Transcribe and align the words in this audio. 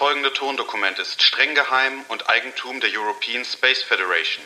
folgende 0.00 0.32
Tondokument 0.32 0.98
ist 0.98 1.22
streng 1.22 1.54
geheim 1.54 1.92
und 2.08 2.28
Eigentum 2.30 2.80
der 2.80 2.88
European 2.98 3.44
Space 3.44 3.82
Federation. 3.82 4.42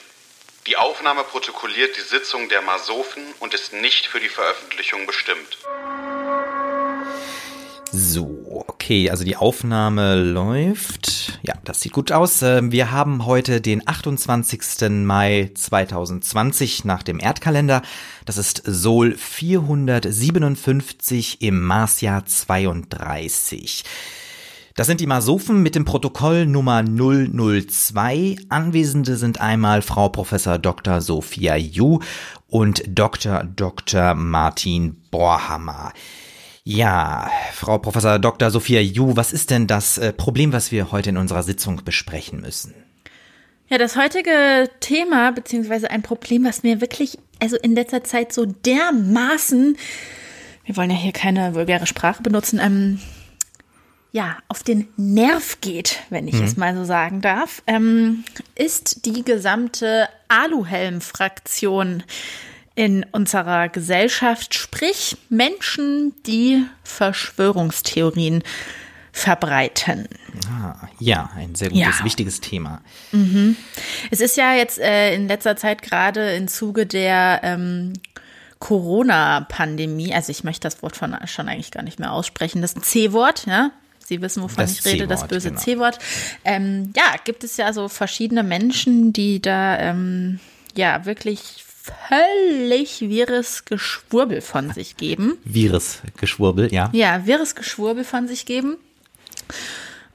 Die 0.66 0.76
Aufnahme 0.76 1.22
protokolliert 1.22 1.96
die 1.96 2.00
Sitzung 2.00 2.48
der 2.48 2.60
Masofen 2.60 3.22
und 3.38 3.54
ist 3.54 3.72
nicht 3.72 4.06
für 4.06 4.18
die 4.18 4.28
Veröffentlichung 4.28 5.06
bestimmt. 5.06 5.58
So, 7.92 8.64
okay, 8.66 9.10
also 9.10 9.22
die 9.22 9.36
Aufnahme 9.36 10.16
läuft. 10.16 11.38
Ja, 11.44 11.54
das 11.62 11.80
sieht 11.80 11.92
gut 11.92 12.10
aus. 12.10 12.42
Ähm, 12.42 12.72
wir 12.72 12.90
haben 12.90 13.24
heute 13.24 13.60
den 13.60 13.86
28. 13.86 14.90
Mai 15.04 15.52
2020 15.54 16.84
nach 16.84 17.04
dem 17.04 17.20
Erdkalender. 17.20 17.82
Das 18.24 18.38
ist 18.38 18.60
Sol 18.66 19.16
457 19.16 21.42
im 21.42 21.62
Marsjahr 21.62 22.26
32. 22.26 23.84
Das 24.76 24.88
sind 24.88 25.00
die 25.00 25.06
Masofen 25.06 25.62
mit 25.62 25.76
dem 25.76 25.84
Protokoll 25.84 26.46
Nummer 26.46 26.82
002. 26.82 28.34
Anwesende 28.48 29.16
sind 29.16 29.40
einmal 29.40 29.82
Frau 29.82 30.08
Professor 30.08 30.58
Dr. 30.58 31.00
Sophia 31.00 31.54
Ju 31.54 32.00
und 32.48 32.82
Dr. 32.88 33.44
Dr. 33.44 34.14
Martin 34.14 34.96
Borhammer. 35.12 35.92
Ja, 36.64 37.30
Frau 37.52 37.78
Professor 37.78 38.18
Dr. 38.18 38.50
Sophia 38.50 38.80
Ju, 38.80 39.14
was 39.14 39.32
ist 39.32 39.50
denn 39.50 39.68
das 39.68 39.96
äh, 39.98 40.12
Problem, 40.12 40.52
was 40.52 40.72
wir 40.72 40.90
heute 40.90 41.10
in 41.10 41.18
unserer 41.18 41.44
Sitzung 41.44 41.82
besprechen 41.84 42.40
müssen? 42.40 42.74
Ja, 43.68 43.78
das 43.78 43.94
heutige 43.94 44.68
Thema, 44.80 45.30
beziehungsweise 45.30 45.88
ein 45.88 46.02
Problem, 46.02 46.44
was 46.44 46.64
mir 46.64 46.80
wirklich, 46.80 47.16
also 47.40 47.56
in 47.58 47.76
letzter 47.76 48.02
Zeit 48.02 48.32
so 48.32 48.44
dermaßen, 48.44 49.76
wir 50.64 50.76
wollen 50.76 50.90
ja 50.90 50.96
hier 50.96 51.12
keine 51.12 51.54
vulgäre 51.54 51.86
Sprache 51.86 52.24
benutzen, 52.24 52.58
ähm, 52.60 52.98
ja, 54.14 54.36
auf 54.46 54.62
den 54.62 54.86
Nerv 54.96 55.60
geht, 55.60 55.98
wenn 56.08 56.28
ich 56.28 56.36
mhm. 56.36 56.44
es 56.44 56.56
mal 56.56 56.72
so 56.76 56.84
sagen 56.84 57.20
darf, 57.20 57.64
ähm, 57.66 58.22
ist 58.54 59.06
die 59.06 59.24
gesamte 59.24 60.08
Aluhelm-Fraktion 60.28 62.04
in 62.76 63.04
unserer 63.10 63.68
Gesellschaft, 63.68 64.54
sprich 64.54 65.16
Menschen, 65.30 66.14
die 66.26 66.64
Verschwörungstheorien 66.84 68.44
verbreiten. 69.10 70.08
Ah, 70.48 70.86
ja, 71.00 71.30
ein 71.34 71.56
sehr 71.56 71.70
gutes, 71.70 71.98
ja. 71.98 72.04
wichtiges 72.04 72.40
Thema. 72.40 72.82
Mhm. 73.10 73.56
Es 74.12 74.20
ist 74.20 74.36
ja 74.36 74.54
jetzt 74.54 74.78
äh, 74.78 75.12
in 75.16 75.26
letzter 75.26 75.56
Zeit 75.56 75.82
gerade 75.82 76.36
im 76.36 76.46
Zuge 76.46 76.86
der 76.86 77.40
ähm, 77.42 77.94
Corona-Pandemie, 78.60 80.14
also 80.14 80.30
ich 80.30 80.44
möchte 80.44 80.68
das 80.68 80.84
Wort 80.84 80.96
von, 80.96 81.16
schon 81.26 81.48
eigentlich 81.48 81.72
gar 81.72 81.82
nicht 81.82 81.98
mehr 81.98 82.12
aussprechen, 82.12 82.62
das 82.62 82.74
ist 82.74 82.76
ein 82.76 82.82
C-Wort, 82.84 83.46
ja, 83.46 83.72
Sie 84.06 84.20
wissen, 84.20 84.42
wovon 84.42 84.64
das 84.64 84.78
ich 84.78 84.84
rede, 84.84 85.06
das 85.06 85.26
böse 85.26 85.50
genau. 85.50 85.60
C-Wort. 85.60 85.98
Ähm, 86.44 86.92
ja, 86.96 87.14
gibt 87.24 87.44
es 87.44 87.56
ja 87.56 87.72
so 87.72 87.88
verschiedene 87.88 88.42
Menschen, 88.42 89.12
die 89.12 89.40
da 89.40 89.78
ähm, 89.78 90.40
ja 90.76 91.04
wirklich 91.06 91.64
völlig 92.08 93.02
wirres 93.02 93.64
Geschwurbel 93.64 94.40
von 94.40 94.72
sich 94.72 94.96
geben. 94.96 95.38
Wirres 95.44 96.00
Geschwurbel, 96.16 96.72
ja. 96.72 96.90
Ja, 96.92 97.26
wirres 97.26 97.54
Geschwurbel 97.54 98.04
von 98.04 98.26
sich 98.26 98.46
geben. 98.46 98.76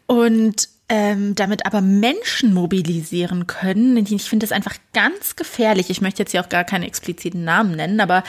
Und 0.07 0.69
ähm, 0.89 1.35
damit 1.35 1.67
aber 1.67 1.81
Menschen 1.81 2.53
mobilisieren 2.53 3.45
können. 3.45 3.95
Ich 3.97 4.23
finde 4.23 4.43
das 4.47 4.51
einfach 4.51 4.75
ganz 4.93 5.35
gefährlich. 5.35 5.91
Ich 5.91 6.01
möchte 6.01 6.23
jetzt 6.23 6.31
hier 6.31 6.41
auch 6.43 6.49
gar 6.49 6.63
keine 6.63 6.87
expliziten 6.87 7.43
Namen 7.43 7.75
nennen, 7.75 7.99
aber 7.99 8.23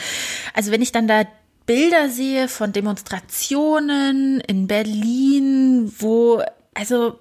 also 0.53 0.71
wenn 0.71 0.83
ich 0.83 0.91
dann 0.91 1.07
da 1.07 1.23
Bilder 1.65 2.09
sehe 2.09 2.47
von 2.47 2.73
Demonstrationen 2.73 4.41
in 4.41 4.67
Berlin, 4.67 5.93
wo, 5.99 6.41
also, 6.73 7.19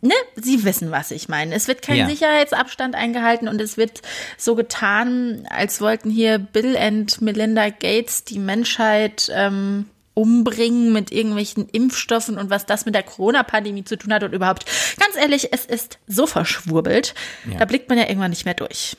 ne, 0.00 0.14
Sie 0.36 0.64
wissen, 0.64 0.90
was 0.90 1.10
ich 1.10 1.28
meine. 1.28 1.54
Es 1.54 1.68
wird 1.68 1.82
kein 1.82 1.96
ja. 1.96 2.08
Sicherheitsabstand 2.08 2.94
eingehalten 2.94 3.48
und 3.48 3.60
es 3.60 3.76
wird 3.76 4.02
so 4.36 4.54
getan, 4.54 5.46
als 5.50 5.80
wollten 5.80 6.10
hier 6.10 6.38
Bill 6.38 6.76
und 6.76 7.20
Melinda 7.20 7.70
Gates 7.70 8.24
die 8.24 8.38
Menschheit 8.38 9.30
ähm, 9.34 9.86
umbringen 10.18 10.92
mit 10.92 11.12
irgendwelchen 11.12 11.68
Impfstoffen 11.68 12.38
und 12.38 12.50
was 12.50 12.66
das 12.66 12.84
mit 12.84 12.96
der 12.96 13.04
Corona-Pandemie 13.04 13.84
zu 13.84 13.96
tun 13.96 14.12
hat 14.12 14.24
und 14.24 14.32
überhaupt. 14.32 14.64
Ganz 14.98 15.16
ehrlich, 15.16 15.52
es 15.52 15.64
ist 15.64 15.98
so 16.08 16.26
verschwurbelt, 16.26 17.14
ja. 17.48 17.58
da 17.58 17.64
blickt 17.64 17.88
man 17.88 17.98
ja 17.98 18.08
irgendwann 18.08 18.30
nicht 18.30 18.44
mehr 18.44 18.54
durch. 18.54 18.96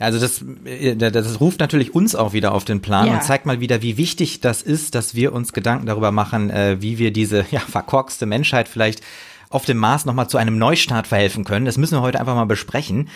Also 0.00 0.18
das, 0.18 0.42
äh, 0.64 0.96
das 0.96 1.40
ruft 1.40 1.60
natürlich 1.60 1.94
uns 1.94 2.14
auch 2.14 2.32
wieder 2.32 2.52
auf 2.52 2.64
den 2.64 2.80
Plan 2.80 3.06
ja. 3.06 3.14
und 3.14 3.22
zeigt 3.22 3.46
mal 3.46 3.60
wieder, 3.60 3.82
wie 3.82 3.98
wichtig 3.98 4.40
das 4.40 4.62
ist, 4.62 4.94
dass 4.94 5.14
wir 5.14 5.32
uns 5.32 5.52
Gedanken 5.52 5.86
darüber 5.86 6.10
machen, 6.10 6.50
äh, 6.50 6.78
wie 6.80 6.98
wir 6.98 7.12
diese 7.12 7.44
ja, 7.50 7.60
verkorkste 7.60 8.26
Menschheit 8.26 8.68
vielleicht 8.68 9.02
auf 9.50 9.64
dem 9.66 9.76
Mars 9.76 10.06
nochmal 10.06 10.28
zu 10.28 10.38
einem 10.38 10.58
Neustart 10.58 11.06
verhelfen 11.06 11.44
können. 11.44 11.66
Das 11.66 11.76
müssen 11.76 11.96
wir 11.96 12.02
heute 12.02 12.18
einfach 12.18 12.34
mal 12.34 12.46
besprechen. 12.46 13.08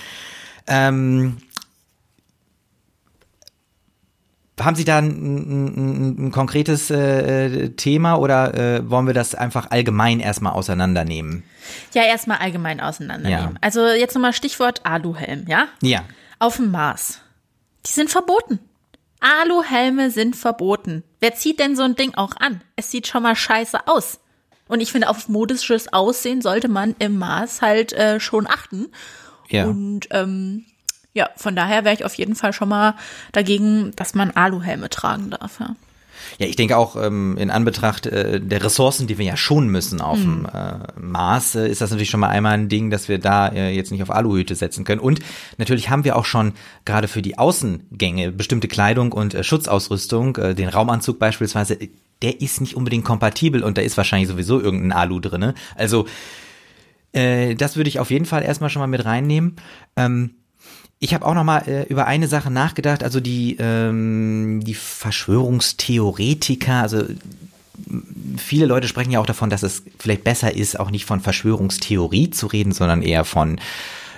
Ähm, 0.67 1.39
haben 4.61 4.77
Sie 4.77 4.84
da 4.84 4.99
ein, 4.99 5.09
ein, 5.09 6.27
ein 6.27 6.31
konkretes 6.33 6.91
äh, 6.91 7.71
Thema 7.71 8.17
oder 8.17 8.55
äh, 8.55 8.91
wollen 8.91 9.06
wir 9.06 9.15
das 9.15 9.34
einfach 9.34 9.71
allgemein 9.71 10.21
erstmal 10.21 10.53
auseinandernehmen? 10.53 11.44
Ja, 11.93 12.03
erstmal 12.03 12.39
allgemein 12.39 12.81
auseinandernehmen. 12.81 13.55
Ja. 13.55 13.61
Also 13.61 13.87
jetzt 13.87 14.15
nochmal 14.15 14.33
Stichwort 14.33 14.81
Aluhelm, 14.84 15.47
ja? 15.49 15.69
Ja 15.81 16.05
auf 16.39 16.56
dem 16.56 16.71
Mars. 16.71 17.21
Die 17.87 17.93
sind 17.93 18.11
verboten. 18.11 18.59
Aluhelme 19.21 20.11
sind 20.11 20.37
verboten. 20.37 21.03
Wer 21.21 21.34
zieht 21.34 21.59
denn 21.59 21.77
so 21.77 21.83
ein 21.83 21.97
Ding 21.97 22.15
auch 22.15 22.37
an? 22.37 22.62
Es 22.77 22.91
sieht 22.91 23.06
schon 23.06 23.22
mal 23.22 23.37
scheiße 23.37 23.87
aus. 23.87 24.21
Und 24.69 24.81
ich 24.81 24.93
finde, 24.93 25.09
auf 25.09 25.28
modisches 25.28 25.93
Aussehen 25.93 26.43
sollte 26.43 26.69
man 26.69 26.94
im 26.99 27.19
Mars 27.19 27.62
halt 27.62 27.93
äh, 27.93 28.21
schon 28.21 28.47
achten. 28.47 28.89
Ja. 29.49 29.67
Und 29.67 30.09
ähm, 30.11 30.65
ja, 31.12 31.31
von 31.37 31.55
daher 31.55 31.84
wäre 31.84 31.94
ich 31.94 32.05
auf 32.05 32.15
jeden 32.15 32.34
Fall 32.34 32.53
schon 32.53 32.69
mal 32.69 32.97
dagegen, 33.33 33.93
dass 33.97 34.15
man 34.15 34.31
Aluhelme 34.33 34.91
tragen 34.91 35.31
darf. 35.31 35.61
Ja. 35.61 35.77
Ja, 36.38 36.47
ich 36.47 36.56
denke 36.56 36.76
auch 36.76 36.97
ähm, 36.97 37.36
in 37.36 37.50
Anbetracht 37.50 38.06
äh, 38.06 38.41
der 38.41 38.62
Ressourcen, 38.62 39.06
die 39.06 39.19
wir 39.19 39.25
ja 39.25 39.36
schon 39.36 39.69
müssen 39.69 40.00
auf 40.00 40.19
dem 40.19 40.41
mhm. 40.41 40.48
äh, 40.52 41.00
Mars, 41.00 41.54
äh, 41.54 41.69
ist 41.69 41.80
das 41.80 41.91
natürlich 41.91 42.10
schon 42.10 42.20
mal 42.20 42.28
einmal 42.28 42.54
ein 42.54 42.69
Ding, 42.69 42.91
dass 42.91 43.08
wir 43.08 43.19
da 43.19 43.48
äh, 43.48 43.70
jetzt 43.75 43.92
nicht 43.92 44.02
auf 44.02 44.10
Aluhüte 44.10 44.54
setzen 44.54 44.84
können. 44.84 45.00
Und 45.00 45.20
natürlich 45.58 45.91
haben 45.91 46.04
wir 46.04 46.16
auch 46.16 46.25
schon 46.25 46.54
gerade 46.84 47.08
für 47.08 47.22
die 47.22 47.38
Außengänge 47.38 48.32
bestimmte 48.32 48.69
Kleidung 48.69 49.12
und 49.12 49.34
äh, 49.34 49.44
Schutzausrüstung, 49.44 50.36
äh, 50.36 50.54
den 50.54 50.69
Raumanzug 50.69 51.19
beispielsweise, 51.19 51.78
der 52.22 52.41
ist 52.41 52.60
nicht 52.60 52.76
unbedingt 52.76 53.04
kompatibel 53.04 53.62
und 53.62 53.78
da 53.78 53.82
ist 53.82 53.96
wahrscheinlich 53.96 54.28
sowieso 54.28 54.60
irgendein 54.60 54.92
Alu 54.92 55.20
drinne. 55.20 55.54
Also 55.75 56.06
das 57.16 57.76
würde 57.76 57.86
ich 57.86 58.00
auf 58.00 58.10
jeden 58.10 58.25
Fall 58.25 58.42
erstmal 58.42 58.70
schon 58.70 58.81
mal 58.81 58.88
mit 58.88 59.04
reinnehmen. 59.04 59.54
Ähm, 59.94 60.31
ich 61.04 61.12
habe 61.12 61.26
auch 61.26 61.34
noch 61.34 61.44
mal 61.44 61.69
äh, 61.69 61.82
über 61.82 62.06
eine 62.06 62.28
Sache 62.28 62.50
nachgedacht, 62.50 63.04
also 63.04 63.20
die 63.20 63.59
ähm, 63.60 64.62
die 64.65 64.72
Verschwörungstheoretiker, 64.72 66.81
also 66.81 67.04
viele 68.38 68.65
Leute 68.65 68.88
sprechen 68.88 69.10
ja 69.10 69.20
auch 69.20 69.26
davon, 69.26 69.50
dass 69.50 69.62
es 69.62 69.82
vielleicht 69.98 70.25
besser 70.25 70.54
ist, 70.54 70.81
auch 70.81 70.91
nicht 70.91 71.04
von 71.04 71.20
Verschwörungstheorie 71.20 72.31
zu 72.31 72.47
reden, 72.47 72.72
sondern 72.72 73.03
eher 73.03 73.26
von 73.26 73.60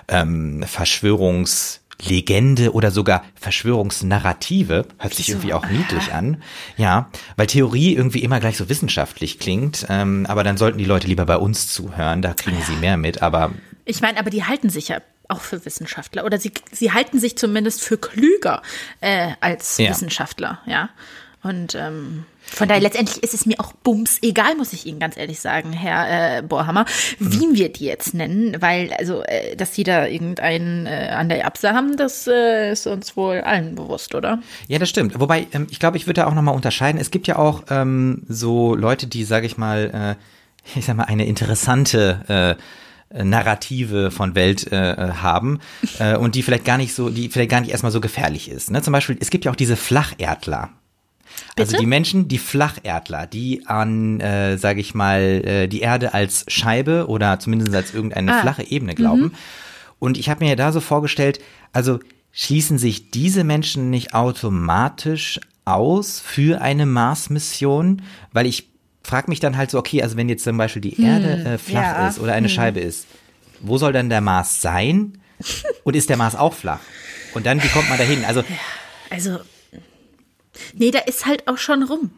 ähm, 0.07 0.63
Verschwörungslegende 0.63 2.73
oder 2.73 2.93
sogar 2.93 3.25
Verschwörungsnarrative. 3.35 4.87
Hört 4.99 5.15
sich 5.15 5.31
irgendwie 5.31 5.55
auch 5.55 5.69
niedlich 5.69 6.13
an. 6.13 6.41
Ja, 6.77 7.11
weil 7.37 7.49
Theorie 7.49 7.97
irgendwie 7.97 8.23
immer 8.23 8.39
gleich 8.39 8.57
so 8.57 8.69
wissenschaftlich 8.69 9.41
klingt. 9.41 9.87
Ähm, 9.89 10.25
aber 10.27 10.45
dann 10.45 10.57
sollten 10.57 10.79
die 10.79 10.85
Leute 10.85 11.09
lieber 11.09 11.27
bei 11.27 11.37
uns 11.37 11.67
zuhören, 11.67 12.23
da 12.23 12.33
kriegen 12.33 12.63
sie 12.65 12.77
mehr 12.77 12.97
mit. 12.97 13.23
Aber 13.23 13.51
ich 13.89 14.01
meine, 14.01 14.21
aber 14.21 14.31
die 14.31 14.45
halten 14.45 14.69
sich 14.69 14.89
ja 14.89 14.99
auch 15.29 15.41
für 15.41 15.65
Wissenschaftler 15.65 16.25
oder 16.25 16.39
sie, 16.39 16.53
sie 16.73 16.93
halten 16.93 17.19
sich 17.19 17.37
zumindest 17.37 17.83
für 17.83 17.99
klüger 17.99 18.63
äh, 19.01 19.33
als 19.41 19.79
ja. 19.79 19.91
Wissenschaftler, 19.91 20.61
ja. 20.67 20.91
Und 21.43 21.77
ähm, 21.77 22.25
von 22.49 22.69
daher 22.69 22.83
letztendlich 22.83 23.23
ist 23.23 23.35
es 23.35 23.47
mir 23.47 23.61
auch 23.61 23.73
bums 23.73 24.19
egal, 24.23 24.57
muss 24.57 24.73
ich 24.73 24.87
Ihnen 24.87 24.99
ganz 24.99 25.17
ehrlich 25.17 25.41
sagen, 25.41 25.73
Herr 25.73 26.39
äh, 26.39 26.43
Bohrhammer, 26.43 26.87
wie 27.19 27.47
mhm. 27.49 27.55
wir 27.55 27.73
die 27.73 27.85
jetzt 27.85 28.15
nennen, 28.15 28.57
weil 28.61 28.93
also, 28.99 29.23
äh, 29.23 29.57
dass 29.57 29.75
Sie 29.75 29.83
da 29.83 30.07
irgendeinen 30.07 30.87
äh, 30.87 31.11
an 31.11 31.29
der 31.29 31.47
Apse 31.47 31.73
haben, 31.73 31.97
das 31.97 32.27
äh, 32.27 32.73
ist 32.73 32.87
uns 32.87 33.17
wohl 33.17 33.41
allen 33.41 33.75
bewusst, 33.75 34.15
oder? 34.15 34.41
Ja, 34.69 34.79
das 34.79 34.89
stimmt. 34.89 35.19
Wobei, 35.21 35.47
ähm, 35.53 35.67
ich 35.71 35.81
glaube, 35.81 35.97
ich 35.97 36.07
würde 36.07 36.23
da 36.23 36.27
auch 36.27 36.35
nochmal 36.35 36.55
unterscheiden. 36.55 37.01
Es 37.01 37.11
gibt 37.11 37.27
ja 37.27 37.37
auch 37.37 37.65
ähm, 37.69 38.23
so 38.29 38.75
Leute, 38.75 39.07
die, 39.07 39.25
sage 39.25 39.47
ich 39.47 39.57
mal, 39.57 40.17
äh, 40.19 40.79
ich 40.79 40.87
sag 40.87 40.97
mal, 40.97 41.05
eine 41.05 41.27
interessante 41.27 42.57
äh, 42.59 42.63
Narrative 43.11 44.11
von 44.11 44.35
Welt 44.35 44.71
äh, 44.73 44.93
äh, 44.93 45.13
haben 45.13 45.61
äh, 45.99 46.17
und 46.17 46.35
die 46.35 46.43
vielleicht 46.43 46.65
gar 46.65 46.77
nicht 46.77 46.95
so, 46.95 47.09
die 47.11 47.29
vielleicht 47.29 47.51
gar 47.51 47.61
nicht 47.61 47.71
erstmal 47.71 47.93
so 47.93 48.01
gefährlich 48.01 48.51
ist. 48.51 48.71
Ne? 48.71 48.83
Zum 48.83 48.93
Beispiel, 48.93 49.17
es 49.21 49.31
gibt 49.31 49.45
ja 49.45 49.53
auch 49.53 49.57
diese 49.57 49.77
Flacherdler. 49.77 50.71
Also 51.59 51.73
Bitte? 51.73 51.83
die 51.83 51.87
Menschen, 51.87 52.29
die 52.29 52.39
Flacherdler, 52.39 53.27
die 53.27 53.67
an, 53.67 54.21
äh, 54.21 54.59
sage 54.59 54.81
ich 54.81 54.95
mal, 54.95 55.21
äh, 55.21 55.69
die 55.69 55.81
Erde 55.81 56.15
als 56.15 56.45
Scheibe 56.49 57.07
oder 57.09 57.39
zumindest 57.39 57.75
als 57.75 57.95
irgendeine 57.95 58.37
ah. 58.37 58.41
flache 58.41 58.65
Ebene 58.65 58.95
glauben. 58.95 59.23
Mhm. 59.23 59.33
Und 59.99 60.19
ich 60.19 60.29
habe 60.29 60.45
mir 60.45 60.51
ja 60.51 60.57
da 60.57 60.73
so 60.73 60.81
vorgestellt, 60.81 61.41
also 61.73 62.01
schließen 62.33 62.79
sich 62.79 63.11
diese 63.11 63.45
Menschen 63.45 63.91
nicht 63.91 64.15
automatisch 64.15 65.41
aus 65.65 66.21
für 66.21 66.61
eine 66.61 66.87
Mars-Mission, 66.87 68.03
weil 68.33 68.47
ich 68.47 68.69
frage 69.07 69.31
mich 69.31 69.41
dann 69.41 69.57
halt 69.57 69.71
so, 69.71 69.79
okay, 69.79 70.03
also 70.03 70.17
wenn 70.17 70.29
jetzt 70.29 70.45
zum 70.45 70.57
Beispiel 70.59 70.83
die 70.83 71.03
Erde 71.03 71.45
äh, 71.55 71.59
flach 71.59 71.83
ja. 71.83 72.09
ist 72.09 72.19
oder 72.19 72.33
eine 72.35 72.49
Scheibe 72.49 72.81
ist, 72.81 73.07
wo 73.61 73.79
soll 73.79 73.93
dann 73.93 74.11
der 74.11 74.21
Mars 74.21 74.61
sein? 74.61 75.19
Und 75.85 75.97
ist 75.97 76.09
der 76.11 76.17
Mars 76.17 76.35
auch 76.35 76.55
flach? 76.55 76.81
Und 77.35 77.45
dann, 77.47 77.63
wie 77.63 77.69
kommt 77.69 77.89
man 77.89 77.99
dahin? 77.99 78.25
Also, 78.25 78.43
Also, 79.11 79.39
nee, 80.75 80.91
da 80.91 81.01
ist 81.01 81.27
halt 81.27 81.47
auch 81.49 81.59
schon 81.59 81.83
rum. 81.83 82.11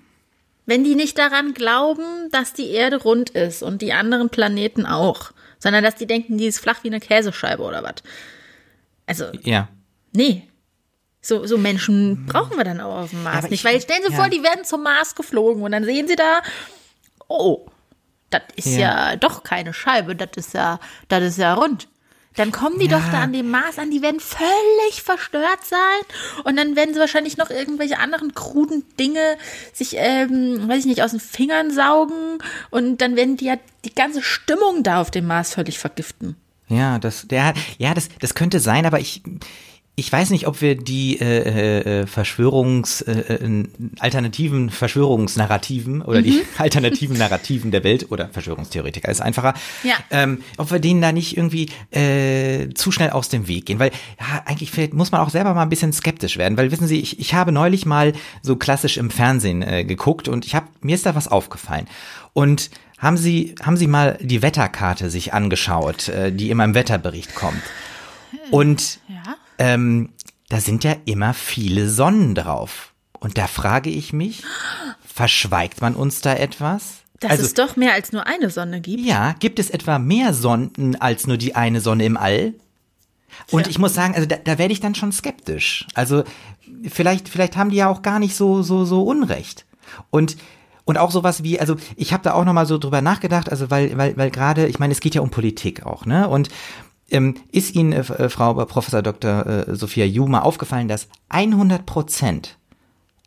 Wenn 0.66 0.84
die 0.84 0.94
nicht 0.94 1.18
daran 1.18 1.54
glauben, 1.54 2.02
dass 2.30 2.52
die 2.52 2.70
Erde 2.70 2.96
rund 3.02 3.30
ist 3.30 3.62
und 3.62 3.80
die 3.82 3.92
anderen 3.92 4.28
Planeten 4.30 4.84
auch, 4.86 5.32
sondern 5.58 5.82
dass 5.82 5.94
die 5.96 6.06
denken, 6.06 6.38
die 6.38 6.46
ist 6.46 6.58
flach 6.60 6.84
wie 6.84 6.88
eine 6.88 7.00
Käsescheibe 7.00 7.62
oder 7.62 7.82
was. 7.82 7.94
Also, 9.06 9.26
ja. 9.42 9.68
nee. 10.12 10.44
So, 11.20 11.44
so 11.46 11.58
Menschen 11.58 12.26
brauchen 12.26 12.56
wir 12.56 12.64
dann 12.64 12.80
auch 12.80 12.98
auf 13.04 13.10
dem 13.10 13.24
Mars 13.24 13.38
aber 13.38 13.48
nicht. 13.48 13.60
ich- 13.60 13.64
Weil 13.64 13.80
stellen 13.80 14.02
Sie 14.06 14.12
ja. 14.12 14.18
vor, 14.18 14.28
die 14.28 14.42
werden 14.42 14.64
zum 14.64 14.82
Mars 14.84 15.14
geflogen 15.16 15.62
und 15.62 15.72
dann 15.72 15.84
sehen 15.84 16.06
Sie 16.06 16.14
da, 16.16 16.42
oh, 17.28 17.66
das 18.30 18.42
ist 18.56 18.66
ja. 18.76 19.10
Ja. 19.10 19.16
doch 19.16 19.42
keine 19.42 19.72
Scheibe, 19.72 20.14
das 20.16 20.30
ist 20.36 20.54
ja, 20.54 20.80
das 21.08 21.22
ist 21.22 21.38
ja 21.38 21.54
rund. 21.54 21.88
Dann 22.36 22.52
kommen 22.52 22.78
die 22.78 22.86
Ja. 22.86 22.98
doch 22.98 23.10
da 23.10 23.22
an 23.22 23.32
dem 23.32 23.50
Mars 23.50 23.78
an, 23.78 23.90
die 23.90 24.00
werden 24.02 24.20
völlig 24.20 25.02
verstört 25.02 25.64
sein 25.64 26.44
und 26.44 26.56
dann 26.56 26.76
werden 26.76 26.94
sie 26.94 27.00
wahrscheinlich 27.00 27.36
noch 27.36 27.50
irgendwelche 27.50 27.98
anderen 27.98 28.32
kruden 28.34 28.84
Dinge 28.98 29.36
sich, 29.72 29.94
ähm, 29.96 30.68
weiß 30.68 30.80
ich 30.80 30.86
nicht, 30.86 31.02
aus 31.02 31.10
den 31.12 31.20
Fingern 31.20 31.72
saugen 31.72 32.38
und 32.70 33.00
dann 33.00 33.16
werden 33.16 33.36
die 33.38 33.46
ja 33.46 33.56
die 33.84 33.94
ganze 33.94 34.22
Stimmung 34.22 34.82
da 34.84 35.00
auf 35.00 35.10
dem 35.10 35.26
Mars 35.26 35.54
völlig 35.54 35.78
vergiften. 35.78 36.36
Ja, 36.68 36.98
das, 36.98 37.26
der, 37.26 37.54
ja, 37.78 37.94
das, 37.94 38.08
das 38.20 38.34
könnte 38.34 38.60
sein, 38.60 38.84
aber 38.86 39.00
ich, 39.00 39.22
ich 39.98 40.12
weiß 40.12 40.30
nicht, 40.30 40.46
ob 40.46 40.60
wir 40.62 40.76
die 40.76 41.18
äh, 41.20 42.02
äh, 42.02 42.06
Verschwörungs, 42.06 43.00
äh, 43.00 43.12
äh, 43.34 43.64
alternativen 43.98 44.70
Verschwörungsnarrativen 44.70 46.02
oder 46.02 46.22
die 46.22 46.40
alternativen 46.58 47.18
Narrativen 47.18 47.72
der 47.72 47.82
Welt 47.82 48.12
oder 48.12 48.28
Verschwörungstheoretiker 48.28 49.10
ist 49.10 49.20
einfacher, 49.20 49.54
Ja. 49.82 49.94
ähm, 50.10 50.42
ob 50.56 50.70
wir 50.70 50.78
denen 50.78 51.02
da 51.02 51.10
nicht 51.10 51.36
irgendwie 51.36 51.66
äh, 51.90 52.68
zu 52.74 52.92
schnell 52.92 53.10
aus 53.10 53.28
dem 53.28 53.48
Weg 53.48 53.66
gehen, 53.66 53.80
weil 53.80 53.90
ja, 54.20 54.42
eigentlich 54.44 54.92
muss 54.92 55.10
man 55.10 55.20
auch 55.20 55.30
selber 55.30 55.52
mal 55.52 55.62
ein 55.62 55.68
bisschen 55.68 55.92
skeptisch 55.92 56.36
werden, 56.38 56.56
weil 56.56 56.70
wissen 56.70 56.86
Sie, 56.86 57.00
ich, 57.00 57.18
ich 57.18 57.34
habe 57.34 57.50
neulich 57.50 57.84
mal 57.84 58.12
so 58.42 58.54
klassisch 58.54 58.98
im 58.98 59.10
Fernsehen 59.10 59.62
äh, 59.62 59.84
geguckt 59.84 60.28
und 60.28 60.46
ich 60.46 60.54
habe 60.54 60.68
mir 60.80 60.94
ist 60.94 61.06
da 61.06 61.16
was 61.16 61.26
aufgefallen 61.26 61.86
und 62.34 62.70
haben 62.98 63.16
Sie 63.16 63.56
haben 63.62 63.76
Sie 63.76 63.88
mal 63.88 64.16
die 64.20 64.42
Wetterkarte 64.42 65.10
sich 65.10 65.34
angeschaut, 65.34 66.08
äh, 66.08 66.30
die 66.32 66.50
immer 66.50 66.64
im 66.64 66.74
Wetterbericht 66.76 67.34
kommt 67.34 67.62
und 68.52 69.00
Ja. 69.08 69.36
Ähm, 69.58 70.10
da 70.48 70.60
sind 70.60 70.84
ja 70.84 70.96
immer 71.04 71.34
viele 71.34 71.88
Sonnen 71.88 72.34
drauf. 72.34 72.92
Und 73.20 73.36
da 73.36 73.46
frage 73.46 73.90
ich 73.90 74.12
mich, 74.12 74.44
verschweigt 75.04 75.80
man 75.80 75.94
uns 75.94 76.20
da 76.20 76.34
etwas? 76.34 76.98
Dass 77.20 77.32
also, 77.32 77.44
es 77.44 77.54
doch 77.54 77.76
mehr 77.76 77.94
als 77.94 78.12
nur 78.12 78.26
eine 78.26 78.48
Sonne 78.48 78.80
gibt. 78.80 79.04
ja, 79.04 79.34
gibt 79.40 79.58
es 79.58 79.70
etwa 79.70 79.98
mehr 79.98 80.32
Sonnen 80.32 80.96
als 81.00 81.26
nur 81.26 81.36
die 81.36 81.56
eine 81.56 81.80
Sonne 81.80 82.04
im 82.04 82.16
All? 82.16 82.54
Und 83.50 83.64
Tja. 83.64 83.70
ich 83.70 83.78
muss 83.78 83.94
sagen, 83.94 84.14
also 84.14 84.26
da, 84.26 84.36
da 84.36 84.58
werde 84.58 84.72
ich 84.72 84.80
dann 84.80 84.94
schon 84.94 85.10
skeptisch. 85.10 85.86
Also 85.94 86.22
vielleicht, 86.88 87.28
vielleicht 87.28 87.56
haben 87.56 87.70
die 87.70 87.76
ja 87.76 87.88
auch 87.88 88.02
gar 88.02 88.20
nicht 88.20 88.36
so, 88.36 88.62
so, 88.62 88.84
so 88.84 89.02
Unrecht. 89.02 89.66
Und 90.10 90.36
und 90.84 90.96
auch 90.96 91.10
sowas 91.10 91.42
wie, 91.42 91.60
also 91.60 91.76
ich 91.96 92.14
habe 92.14 92.22
da 92.22 92.32
auch 92.32 92.46
noch 92.46 92.54
mal 92.54 92.64
so 92.64 92.78
drüber 92.78 93.02
nachgedacht, 93.02 93.50
also 93.50 93.70
weil, 93.70 93.98
weil, 93.98 94.16
weil 94.16 94.30
gerade, 94.30 94.68
ich 94.68 94.78
meine, 94.78 94.92
es 94.92 95.00
geht 95.00 95.14
ja 95.14 95.20
um 95.20 95.28
Politik 95.28 95.84
auch, 95.84 96.06
ne? 96.06 96.26
Und 96.26 96.48
ähm, 97.10 97.34
ist 97.52 97.74
Ihnen, 97.74 97.92
äh, 97.92 98.00
äh, 98.00 98.28
Frau 98.28 98.54
Professor 98.66 99.02
Dr. 99.02 99.46
Äh, 99.46 99.74
Sophia 99.74 100.04
Juma, 100.04 100.40
aufgefallen, 100.40 100.88
dass 100.88 101.08
100 101.28 101.86
Prozent 101.86 102.58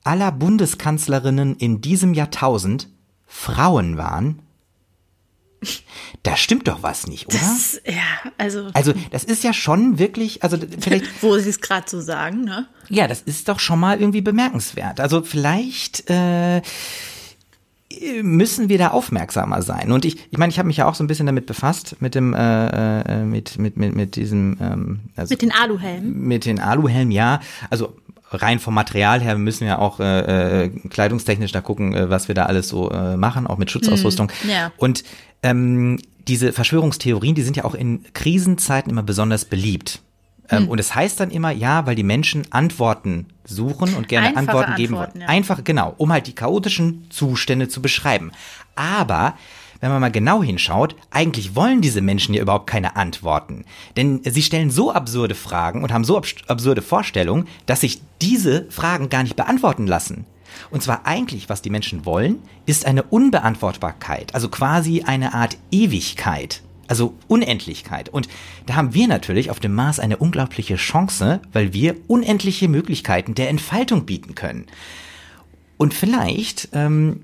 aller 0.03 0.31
Bundeskanzlerinnen 0.31 1.55
in 1.55 1.81
diesem 1.81 2.13
Jahrtausend 2.13 2.89
Frauen 3.27 3.97
waren? 3.97 4.39
Da 6.23 6.35
stimmt 6.37 6.67
doch 6.67 6.81
was 6.81 7.05
nicht, 7.05 7.27
oder? 7.27 7.37
Das, 7.37 7.79
ja, 7.85 8.31
also, 8.39 8.69
Also 8.73 8.93
das 9.11 9.23
ist 9.23 9.43
ja 9.43 9.53
schon 9.53 9.99
wirklich, 9.99 10.43
also 10.43 10.57
vielleicht, 10.79 11.05
wo 11.21 11.37
sie 11.37 11.49
es 11.49 11.61
gerade 11.61 11.87
so 11.87 12.01
sagen, 12.01 12.43
ne? 12.43 12.67
ja, 12.89 13.07
das 13.07 13.21
ist 13.21 13.47
doch 13.47 13.59
schon 13.59 13.79
mal 13.79 13.99
irgendwie 13.99 14.21
bemerkenswert. 14.21 14.99
Also 14.99 15.21
vielleicht 15.21 16.09
äh, 16.09 16.61
müssen 18.23 18.69
wir 18.69 18.77
da 18.77 18.89
aufmerksamer 18.89 19.61
sein. 19.61 19.91
Und 19.91 20.05
ich, 20.05 20.17
ich 20.31 20.37
meine, 20.37 20.51
ich 20.51 20.57
habe 20.59 20.67
mich 20.67 20.77
ja 20.77 20.87
auch 20.87 20.95
so 20.95 21.03
ein 21.03 21.07
bisschen 21.07 21.25
damit 21.25 21.45
befasst 21.45 21.95
mit 21.99 22.15
dem, 22.15 22.33
äh, 22.33 23.01
äh, 23.01 23.23
mit 23.23 23.57
mit 23.59 23.77
mit 23.77 23.95
mit 23.95 24.15
diesem, 24.15 24.57
ähm, 24.61 24.99
also 25.15 25.33
Mit 25.33 25.41
den 25.41 25.51
Aluhelmen. 25.51 26.27
mit 26.27 26.45
den 26.45 26.59
Aluhelmen, 26.59 27.11
ja. 27.11 27.39
Also 27.69 27.95
rein 28.31 28.59
vom 28.59 28.73
Material 28.73 29.19
her 29.21 29.37
müssen 29.37 29.65
wir 29.67 29.79
auch 29.79 29.99
äh, 29.99 30.65
äh, 30.65 30.69
kleidungstechnisch 30.69 31.51
da 31.51 31.61
gucken, 31.61 31.93
äh, 31.93 32.09
was 32.09 32.27
wir 32.27 32.35
da 32.35 32.45
alles 32.45 32.69
so 32.69 32.89
äh, 32.89 33.17
machen, 33.17 33.45
auch 33.47 33.57
mit 33.57 33.71
Schutzausrüstung. 33.71 34.31
ja. 34.47 34.71
Und 34.77 35.03
ähm, 35.43 35.99
diese 36.27 36.53
Verschwörungstheorien, 36.53 37.35
die 37.35 37.41
sind 37.41 37.57
ja 37.57 37.65
auch 37.65 37.73
in 37.75 38.05
Krisenzeiten 38.13 38.91
immer 38.91 39.03
besonders 39.03 39.45
beliebt. 39.45 40.01
Ähm, 40.51 40.67
Und 40.67 40.79
es 40.79 40.93
heißt 40.93 41.19
dann 41.19 41.31
immer, 41.31 41.51
ja, 41.51 41.85
weil 41.85 41.95
die 41.95 42.03
Menschen 42.03 42.45
Antworten 42.51 43.27
suchen 43.45 43.95
und 43.95 44.07
gerne 44.07 44.27
Einfache 44.27 44.39
Antworten 44.49 44.75
geben 44.75 44.93
Antworten, 44.95 45.19
wollen. 45.19 45.21
ja. 45.21 45.27
Einfach, 45.29 45.63
genau, 45.63 45.93
um 45.97 46.11
halt 46.11 46.27
die 46.27 46.35
chaotischen 46.35 47.07
Zustände 47.09 47.67
zu 47.67 47.81
beschreiben. 47.81 48.31
Aber 48.75 49.35
wenn 49.79 49.89
man 49.89 49.99
mal 50.01 50.11
genau 50.11 50.43
hinschaut, 50.43 50.95
eigentlich 51.09 51.55
wollen 51.55 51.81
diese 51.81 52.01
Menschen 52.01 52.35
ja 52.35 52.41
überhaupt 52.43 52.67
keine 52.67 52.95
Antworten. 52.95 53.65
Denn 53.97 54.21
sie 54.23 54.43
stellen 54.43 54.69
so 54.69 54.91
absurde 54.93 55.33
Fragen 55.33 55.83
und 55.83 55.91
haben 55.91 56.03
so 56.03 56.17
abs- 56.17 56.35
absurde 56.47 56.83
Vorstellungen, 56.83 57.47
dass 57.65 57.81
sich 57.81 58.01
diese 58.21 58.69
Fragen 58.69 59.09
gar 59.09 59.23
nicht 59.23 59.35
beantworten 59.35 59.87
lassen. 59.87 60.25
Und 60.69 60.83
zwar 60.83 61.07
eigentlich, 61.07 61.49
was 61.49 61.61
die 61.63 61.69
Menschen 61.71 62.05
wollen, 62.05 62.39
ist 62.65 62.85
eine 62.85 63.03
Unbeantwortbarkeit, 63.03 64.35
also 64.35 64.49
quasi 64.49 65.01
eine 65.03 65.33
Art 65.33 65.57
Ewigkeit, 65.71 66.61
also 66.91 67.13
Unendlichkeit. 67.29 68.09
Und 68.09 68.27
da 68.65 68.75
haben 68.75 68.93
wir 68.93 69.07
natürlich 69.07 69.49
auf 69.49 69.61
dem 69.61 69.73
Mars 69.73 69.97
eine 69.97 70.17
unglaubliche 70.17 70.75
Chance, 70.75 71.39
weil 71.53 71.71
wir 71.71 71.95
unendliche 72.07 72.67
Möglichkeiten 72.67 73.33
der 73.33 73.49
Entfaltung 73.49 74.05
bieten 74.05 74.35
können. 74.35 74.65
Und 75.77 75.93
vielleicht, 75.93 76.67
ähm, 76.73 77.21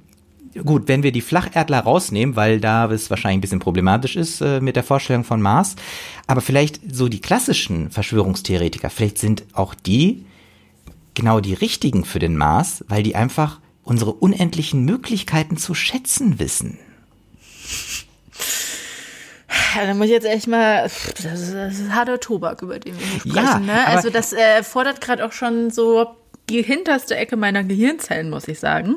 gut, 0.64 0.88
wenn 0.88 1.04
wir 1.04 1.12
die 1.12 1.20
Flacherdler 1.20 1.82
rausnehmen, 1.82 2.38
weil 2.38 2.62
da 2.62 2.90
es 2.90 3.10
wahrscheinlich 3.10 3.40
ein 3.40 3.42
bisschen 3.42 3.60
problematisch 3.60 4.16
ist 4.16 4.40
äh, 4.40 4.62
mit 4.62 4.78
der 4.78 4.86
Vorstellung 4.86 5.26
von 5.26 5.42
Mars, 5.42 5.76
aber 6.28 6.40
vielleicht 6.40 6.80
so 6.90 7.10
die 7.10 7.20
klassischen 7.20 7.92
Verschwörungstheoretiker, 7.92 8.90
vielleicht 8.90 9.18
sind 9.18 9.44
auch 9.52 9.76
die 9.76 10.24
genau 11.14 11.42
die 11.42 11.56
richtigen 11.56 12.06
für 12.06 12.20
den 12.20 12.38
Mars, 12.38 12.86
weil 12.88 13.04
die 13.04 13.18
einfach 13.18 13.60
unsere 13.84 14.14
unendlichen 14.14 14.86
Möglichkeiten 14.86 15.58
zu 15.58 15.74
schätzen 15.74 16.40
wissen. 16.40 16.80
Ja, 19.76 19.86
da 19.86 19.94
muss 19.94 20.06
ich 20.06 20.12
jetzt 20.12 20.26
echt 20.26 20.48
mal, 20.48 20.84
das 20.84 21.16
ist, 21.16 21.54
das 21.54 21.80
ist 21.80 21.92
harter 21.92 22.20
Tobak, 22.20 22.62
über 22.62 22.80
den 22.80 22.98
wir 23.00 23.06
hier 23.06 23.20
sprechen. 23.20 23.36
Ja, 23.36 23.60
ne? 23.60 23.88
Also 23.88 24.10
das 24.10 24.34
äh, 24.34 24.64
fordert 24.64 25.02
gerade 25.02 25.26
auch 25.26 25.32
schon 25.32 25.72
so 25.72 26.16
die 26.50 26.62
hinterste 26.62 27.16
Ecke 27.16 27.36
meiner 27.36 27.64
Gehirnzellen, 27.64 28.30
muss 28.30 28.48
ich 28.48 28.60
sagen. 28.60 28.96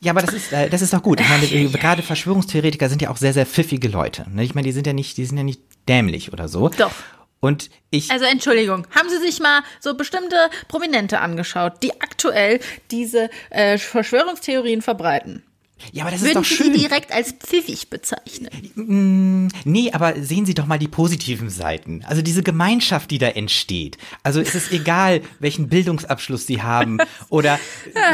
Ja, 0.00 0.12
aber 0.12 0.20
das 0.22 0.32
ist, 0.32 0.52
äh, 0.52 0.68
das 0.70 0.80
ist 0.82 0.92
doch 0.92 1.02
gut. 1.02 1.20
Ich 1.20 1.28
meine, 1.28 1.44
äh, 1.44 1.66
gerade 1.68 2.02
Verschwörungstheoretiker 2.02 2.88
sind 2.88 3.02
ja 3.02 3.10
auch 3.10 3.16
sehr, 3.16 3.32
sehr 3.32 3.46
pfiffige 3.46 3.88
Leute. 3.88 4.26
Ne? 4.30 4.44
Ich 4.44 4.54
meine, 4.54 4.66
die 4.66 4.72
sind 4.72 4.86
ja 4.86 4.92
nicht, 4.92 5.16
die 5.16 5.24
sind 5.24 5.36
ja 5.36 5.44
nicht 5.44 5.60
dämlich 5.88 6.32
oder 6.32 6.46
so. 6.48 6.68
Doch. 6.68 6.92
Und 7.40 7.70
ich, 7.90 8.10
Also 8.10 8.24
Entschuldigung, 8.24 8.86
haben 8.94 9.08
Sie 9.08 9.18
sich 9.18 9.40
mal 9.40 9.62
so 9.80 9.94
bestimmte 9.94 10.36
Prominente 10.66 11.20
angeschaut, 11.20 11.74
die 11.82 12.00
aktuell 12.00 12.60
diese 12.90 13.30
äh, 13.50 13.78
Verschwörungstheorien 13.78 14.82
verbreiten? 14.82 15.42
Ja, 15.92 16.02
aber 16.02 16.10
das 16.10 16.20
ist 16.20 16.28
Würden 16.28 16.42
doch 16.42 16.44
Sie 16.44 16.54
schön. 16.54 16.72
die 16.72 16.80
direkt 16.80 17.12
als 17.12 17.32
pfiffig 17.32 17.90
bezeichnen? 17.90 19.50
Nee, 19.64 19.92
aber 19.92 20.20
sehen 20.22 20.46
Sie 20.46 20.54
doch 20.54 20.66
mal 20.66 20.78
die 20.78 20.88
positiven 20.88 21.50
Seiten. 21.50 22.04
Also 22.06 22.22
diese 22.22 22.42
Gemeinschaft, 22.42 23.10
die 23.10 23.18
da 23.18 23.28
entsteht. 23.28 23.98
Also 24.22 24.40
es 24.40 24.54
ist 24.54 24.72
egal, 24.72 25.22
welchen 25.38 25.68
Bildungsabschluss 25.68 26.46
Sie 26.46 26.62
haben 26.62 26.98
oder 27.28 27.58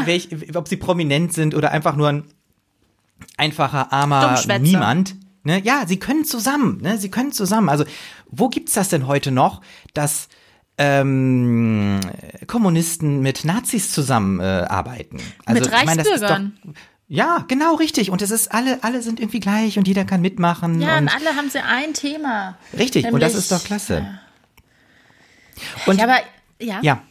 welch, 0.05 0.29
ob 0.55 0.69
Sie 0.69 0.77
prominent 0.77 1.33
sind 1.33 1.55
oder 1.55 1.71
einfach 1.71 1.97
nur 1.97 2.09
ein 2.09 2.25
einfacher, 3.37 3.93
armer. 3.93 4.41
Niemand. 4.61 5.17
Ne? 5.43 5.61
Ja, 5.63 5.85
Sie 5.87 5.99
können 5.99 6.25
zusammen. 6.25 6.81
Ne? 6.81 6.99
Sie 6.99 7.11
können 7.11 7.33
zusammen. 7.33 7.69
Also 7.69 7.85
wo 8.31 8.49
gibt's 8.49 8.73
das 8.73 8.89
denn 8.89 9.07
heute 9.07 9.31
noch, 9.31 9.61
dass 9.93 10.29
ähm, 10.77 12.01
Kommunisten 12.47 13.21
mit 13.21 13.45
Nazis 13.45 13.93
zusammenarbeiten? 13.93 15.19
Äh, 15.19 15.23
also, 15.47 15.61
Mit 15.61 15.73
ich 15.73 15.85
meine, 15.85 16.53
Ja, 17.09 17.45
genau, 17.49 17.75
richtig. 17.75 18.11
Und 18.11 18.23
es 18.23 18.31
ist 18.31 18.53
alle, 18.53 18.83
alle 18.83 19.03
sind 19.03 19.21
irgendwie 19.21 19.41
gleich 19.41 19.79
und 19.79 19.87
jeder 19.87 20.05
kann 20.05 20.21
mitmachen. 20.23 20.81
Ja, 20.81 20.97
und 20.99 21.03
und 21.05 21.15
alle 21.15 21.37
haben 21.37 21.51
sie 21.51 21.59
ein 21.59 21.93
Thema. 21.93 22.57
Richtig, 22.77 23.05
und 23.07 23.21
das 23.21 23.33
Nämlich- 23.33 23.51
ist 23.51 23.53
doch 23.53 23.63
klasse. 23.65 24.19
Und 25.87 25.99
Ja, 25.99 26.05
aber 26.05 26.17
ja. 26.61 26.79
ja, 26.83 27.03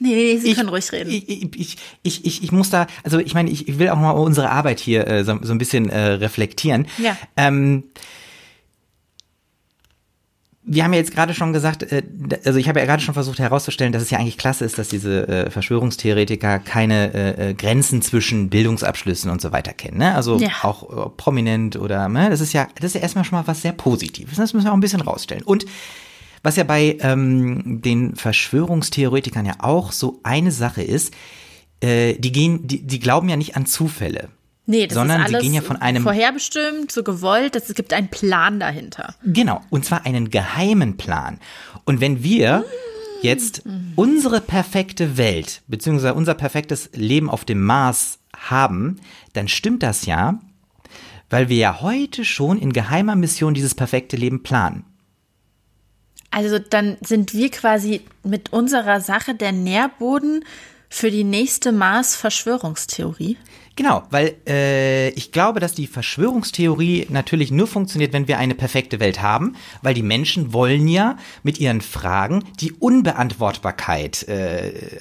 Nee, 0.00 0.14
nee, 0.14 0.36
Sie 0.38 0.48
ich, 0.50 0.56
können 0.56 0.68
ruhig 0.68 0.90
reden. 0.90 1.10
Ich, 1.10 1.28
ich, 1.28 1.76
ich, 2.02 2.24
ich, 2.24 2.42
ich 2.42 2.50
muss 2.52 2.70
da, 2.70 2.88
also 3.04 3.20
ich 3.20 3.34
meine, 3.34 3.50
ich 3.50 3.78
will 3.78 3.88
auch 3.88 3.96
mal 3.98 4.10
unsere 4.10 4.50
Arbeit 4.50 4.80
hier 4.80 5.06
äh, 5.06 5.24
so, 5.24 5.38
so 5.42 5.52
ein 5.52 5.58
bisschen 5.58 5.90
äh, 5.90 5.98
reflektieren. 6.14 6.88
Ja. 6.98 7.16
Ähm, 7.36 7.84
wir 10.64 10.84
haben 10.84 10.92
ja 10.92 11.00
jetzt 11.00 11.12
gerade 11.12 11.34
schon 11.34 11.52
gesagt, 11.52 11.82
äh, 11.90 12.02
also 12.44 12.58
ich 12.58 12.68
habe 12.68 12.78
ja 12.80 12.86
gerade 12.86 13.02
schon 13.02 13.14
versucht 13.14 13.38
herauszustellen, 13.38 13.92
dass 13.92 14.02
es 14.02 14.10
ja 14.10 14.18
eigentlich 14.18 14.38
klasse 14.38 14.64
ist, 14.64 14.78
dass 14.78 14.88
diese 14.88 15.26
äh, 15.28 15.50
Verschwörungstheoretiker 15.50 16.60
keine 16.60 17.14
äh, 17.14 17.54
Grenzen 17.54 18.00
zwischen 18.02 18.48
Bildungsabschlüssen 18.48 19.30
und 19.30 19.40
so 19.40 19.52
weiter 19.52 19.72
kennen. 19.72 19.98
Ne? 19.98 20.14
Also 20.14 20.38
ja. 20.38 20.50
auch 20.62 21.16
prominent 21.16 21.76
oder, 21.76 22.08
ne? 22.08 22.30
das 22.30 22.40
ist 22.40 22.52
ja, 22.52 22.68
das 22.76 22.86
ist 22.86 22.94
ja 22.94 23.00
erstmal 23.00 23.24
schon 23.24 23.38
mal 23.38 23.46
was 23.46 23.62
sehr 23.62 23.72
Positives. 23.72 24.36
Das 24.36 24.54
müssen 24.54 24.66
wir 24.66 24.70
auch 24.70 24.76
ein 24.76 24.80
bisschen 24.80 25.00
rausstellen. 25.00 25.42
Und 25.42 25.66
was 26.44 26.56
ja 26.56 26.64
bei 26.64 26.96
ähm, 27.00 27.80
den 27.82 28.16
Verschwörungstheoretikern 28.16 29.46
ja 29.46 29.54
auch 29.58 29.92
so 29.92 30.20
eine 30.22 30.50
Sache 30.50 30.82
ist, 30.82 31.14
äh, 31.80 32.14
die 32.14 32.32
gehen, 32.32 32.66
die, 32.66 32.82
die 32.82 33.00
glauben 33.00 33.28
ja 33.28 33.36
nicht 33.36 33.56
an 33.56 33.66
Zufälle. 33.66 34.28
Nee, 34.66 34.86
das 34.86 34.94
sondern 34.94 35.20
ist 35.20 35.26
alles 35.26 35.40
sie 35.40 35.46
gehen 35.46 35.54
ja 35.54 35.60
von 35.60 35.76
einem 35.76 36.02
vorherbestimmt, 36.02 36.92
so 36.92 37.02
gewollt, 37.02 37.56
es 37.56 37.74
gibt 37.74 37.92
einen 37.92 38.08
Plan 38.08 38.60
dahinter. 38.60 39.14
Genau, 39.24 39.60
und 39.70 39.84
zwar 39.84 40.06
einen 40.06 40.30
geheimen 40.30 40.96
Plan. 40.96 41.40
Und 41.84 42.00
wenn 42.00 42.22
wir 42.22 42.64
jetzt 43.22 43.62
unsere 43.96 44.40
perfekte 44.40 45.16
Welt 45.16 45.62
beziehungsweise 45.66 46.14
unser 46.14 46.34
perfektes 46.34 46.90
Leben 46.92 47.28
auf 47.28 47.44
dem 47.44 47.62
Mars 47.62 48.18
haben, 48.36 49.00
dann 49.32 49.48
stimmt 49.48 49.82
das 49.82 50.06
ja, 50.06 50.40
weil 51.30 51.48
wir 51.48 51.56
ja 51.56 51.80
heute 51.80 52.24
schon 52.24 52.58
in 52.58 52.72
geheimer 52.72 53.16
Mission 53.16 53.54
dieses 53.54 53.74
perfekte 53.74 54.16
Leben 54.16 54.42
planen. 54.42 54.84
Also 56.30 56.58
dann 56.58 56.96
sind 57.02 57.34
wir 57.34 57.50
quasi 57.50 58.02
mit 58.22 58.52
unserer 58.52 59.00
Sache 59.00 59.34
der 59.34 59.52
Nährboden 59.52 60.44
für 60.88 61.10
die 61.10 61.24
nächste 61.24 61.72
Mars-Verschwörungstheorie. 61.72 63.36
Genau, 63.74 64.02
weil 64.10 64.36
äh, 64.46 65.08
ich 65.10 65.32
glaube, 65.32 65.58
dass 65.58 65.72
die 65.72 65.86
Verschwörungstheorie 65.86 67.06
natürlich 67.08 67.50
nur 67.50 67.66
funktioniert, 67.66 68.12
wenn 68.12 68.28
wir 68.28 68.38
eine 68.38 68.54
perfekte 68.54 69.00
Welt 69.00 69.22
haben, 69.22 69.56
weil 69.80 69.94
die 69.94 70.02
Menschen 70.02 70.52
wollen 70.52 70.88
ja 70.88 71.16
mit 71.42 71.58
ihren 71.58 71.80
Fragen 71.80 72.44
die 72.60 72.72
Unbeantwortbarkeit 72.72 74.28
äh, 74.28 74.98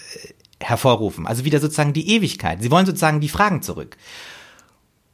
hervorrufen, 0.60 1.28
also 1.28 1.44
wieder 1.44 1.60
sozusagen 1.60 1.94
die 1.94 2.10
Ewigkeit. 2.16 2.62
Sie 2.62 2.72
wollen 2.72 2.86
sozusagen 2.86 3.20
die 3.20 3.30
Fragen 3.30 3.62
zurück. 3.62 3.98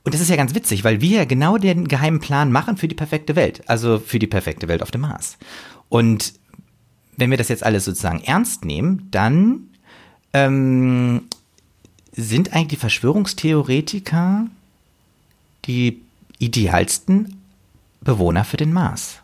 Und 0.03 0.13
das 0.13 0.21
ist 0.21 0.29
ja 0.29 0.35
ganz 0.35 0.53
witzig, 0.53 0.83
weil 0.83 1.01
wir 1.01 1.17
ja 1.17 1.25
genau 1.25 1.57
den 1.57 1.87
geheimen 1.87 2.19
Plan 2.19 2.51
machen 2.51 2.77
für 2.77 2.87
die 2.87 2.95
perfekte 2.95 3.35
Welt, 3.35 3.63
also 3.67 3.99
für 3.99 4.19
die 4.19 4.27
perfekte 4.27 4.67
Welt 4.67 4.83
auf 4.83 4.91
dem 4.91 5.01
Mars. 5.01 5.37
Und 5.89 6.33
wenn 7.17 7.31
wir 7.31 7.37
das 7.37 7.49
jetzt 7.49 7.65
alles 7.65 7.85
sozusagen 7.85 8.23
ernst 8.23 8.63
nehmen, 8.63 9.07
dann 9.11 9.71
ähm, 10.33 11.23
sind 12.17 12.51
eigentlich 12.51 12.67
die 12.67 12.75
Verschwörungstheoretiker 12.77 14.47
die 15.65 16.01
idealsten 16.39 17.41
Bewohner 18.01 18.43
für 18.43 18.57
den 18.57 18.73
Mars? 18.73 19.19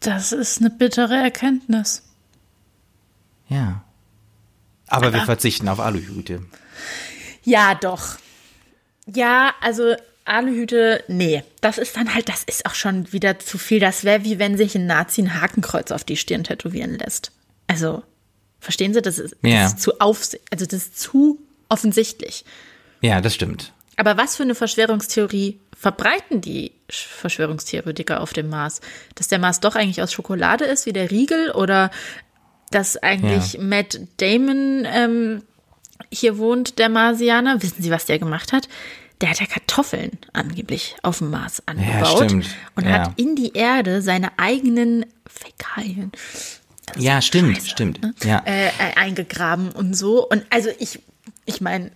Das 0.00 0.32
ist 0.32 0.60
eine 0.60 0.70
bittere 0.70 1.14
Erkenntnis. 1.14 2.02
Ja. 3.48 3.84
Aber, 4.86 5.06
Aber 5.06 5.14
wir 5.14 5.24
verzichten 5.24 5.68
auf 5.68 5.80
Aluhüte. 5.80 6.42
Ja, 7.42 7.74
doch. 7.74 8.16
Ja, 9.06 9.54
also 9.60 9.94
Aluhüte, 10.24 11.04
nee. 11.08 11.42
Das 11.60 11.78
ist 11.78 11.96
dann 11.96 12.14
halt, 12.14 12.28
das 12.28 12.42
ist 12.44 12.64
auch 12.66 12.74
schon 12.74 13.12
wieder 13.12 13.38
zu 13.38 13.58
viel. 13.58 13.80
Das 13.80 14.04
wäre 14.04 14.24
wie 14.24 14.38
wenn 14.38 14.56
sich 14.56 14.74
ein 14.74 14.86
Nazi 14.86 15.22
ein 15.22 15.40
Hakenkreuz 15.40 15.90
auf 15.90 16.04
die 16.04 16.16
Stirn 16.16 16.44
tätowieren 16.44 16.98
lässt. 16.98 17.32
Also, 17.66 18.02
Verstehen 18.64 18.94
Sie? 18.94 19.02
Das 19.02 19.18
ist, 19.18 19.36
ja. 19.42 19.64
das 19.64 19.74
ist 19.74 19.82
zu 19.82 20.00
auf, 20.00 20.30
also 20.50 20.64
das 20.64 20.72
ist 20.72 20.98
zu 20.98 21.38
offensichtlich. 21.68 22.46
Ja, 23.02 23.20
das 23.20 23.34
stimmt. 23.34 23.72
Aber 23.96 24.16
was 24.16 24.36
für 24.36 24.42
eine 24.42 24.54
Verschwörungstheorie 24.54 25.60
verbreiten 25.76 26.40
die 26.40 26.72
Verschwörungstheoretiker 26.88 28.22
auf 28.22 28.32
dem 28.32 28.48
Mars? 28.48 28.80
Dass 29.16 29.28
der 29.28 29.38
Mars 29.38 29.60
doch 29.60 29.76
eigentlich 29.76 30.00
aus 30.00 30.14
Schokolade 30.14 30.64
ist, 30.64 30.86
wie 30.86 30.94
der 30.94 31.10
Riegel, 31.10 31.50
oder 31.50 31.90
dass 32.70 32.96
eigentlich 32.96 33.52
ja. 33.52 33.60
Matt 33.60 34.00
Damon 34.16 34.86
ähm, 34.86 35.42
hier 36.10 36.38
wohnt, 36.38 36.78
der 36.78 36.88
Marsianer. 36.88 37.62
Wissen 37.62 37.82
Sie, 37.82 37.90
was 37.90 38.06
der 38.06 38.18
gemacht 38.18 38.54
hat? 38.54 38.66
Der 39.20 39.28
hat 39.28 39.40
ja 39.40 39.46
Kartoffeln 39.46 40.18
angeblich 40.32 40.96
auf 41.02 41.18
dem 41.18 41.30
Mars 41.30 41.62
angebaut 41.66 42.32
ja, 42.32 42.38
und 42.76 42.84
ja. 42.86 42.90
hat 42.92 43.12
in 43.16 43.36
die 43.36 43.52
Erde 43.52 44.00
seine 44.00 44.38
eigenen 44.38 45.04
Fäkalien 45.26 46.12
ja, 46.96 47.20
stimmt, 47.20 47.56
Scheiße, 47.56 47.68
stimmt. 47.68 48.02
Ne? 48.02 48.14
Ja. 48.24 48.42
Äh, 48.46 48.66
äh, 48.66 48.70
eingegraben 48.96 49.70
und 49.70 49.94
so. 49.94 50.28
Und 50.28 50.44
also 50.50 50.70
ich, 50.78 51.00
ich 51.44 51.60
meine, 51.60 51.90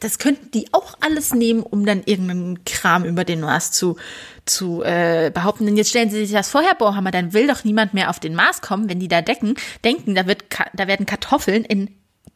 das 0.00 0.18
könnten 0.18 0.50
die 0.50 0.72
auch 0.72 0.96
alles 1.00 1.34
nehmen, 1.34 1.62
um 1.62 1.84
dann 1.84 2.02
irgendeinen 2.04 2.64
Kram 2.64 3.04
über 3.04 3.24
den 3.24 3.40
Mars 3.40 3.70
zu, 3.72 3.96
zu 4.44 4.82
äh, 4.82 5.30
behaupten. 5.32 5.66
Denn 5.66 5.76
jetzt 5.76 5.90
stellen 5.90 6.10
Sie 6.10 6.24
sich 6.24 6.32
das 6.32 6.48
vorher, 6.48 6.74
Bohrhammer, 6.74 7.10
dann 7.10 7.32
will 7.32 7.46
doch 7.46 7.64
niemand 7.64 7.94
mehr 7.94 8.10
auf 8.10 8.20
den 8.20 8.34
Mars 8.34 8.60
kommen, 8.60 8.88
wenn 8.88 9.00
die 9.00 9.08
da 9.08 9.20
decken, 9.20 9.54
denken, 9.84 10.14
da, 10.14 10.26
wird, 10.26 10.44
da 10.72 10.86
werden 10.86 11.06
Kartoffeln 11.06 11.64
in 11.64 11.90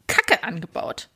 Kacke 0.06 0.42
angebaut. 0.42 1.08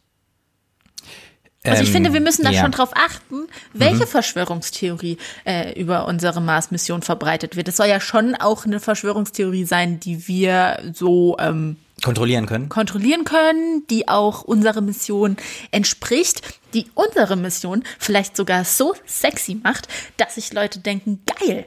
Also 1.64 1.83
ich 1.83 1.88
ähm, 1.88 1.95
finde, 1.95 2.12
wir 2.12 2.21
müssen 2.21 2.45
da 2.45 2.50
ja. 2.50 2.61
schon 2.61 2.73
drauf 2.73 2.90
achten, 2.95 3.47
welche 3.73 4.04
mhm. 4.04 4.09
Verschwörungstheorie 4.09 5.19
äh, 5.45 5.78
über 5.81 6.07
unsere 6.07 6.40
Mars-Mission 6.40 7.02
verbreitet 7.02 7.54
wird. 7.57 7.69
Es 7.69 7.76
soll 7.76 7.87
ja 7.87 8.00
schon 8.00 8.35
auch 8.35 8.66
eine 8.66 8.81
Verschwörungstheorie 8.81 9.64
sein, 9.64 10.00
die 10.00 10.26
wir 10.26 10.81
so 10.92 11.37
ähm, 11.38 11.76
kontrollieren 12.02 12.47
können. 12.47 12.69
Kontrollieren 12.69 13.25
können, 13.25 13.87
die 13.90 14.09
auch 14.09 14.42
unserer 14.42 14.81
Mission 14.81 15.37
entspricht, 15.71 16.42
die 16.75 16.87
unsere 16.95 17.37
Mission 17.37 17.85
vielleicht 17.99 18.37
sogar 18.37 18.64
so 18.64 18.95
sexy 19.07 19.54
macht, 19.54 19.87
dass 20.16 20.35
sich 20.35 20.52
Leute 20.52 20.81
denken, 20.81 21.23
geil, 21.26 21.66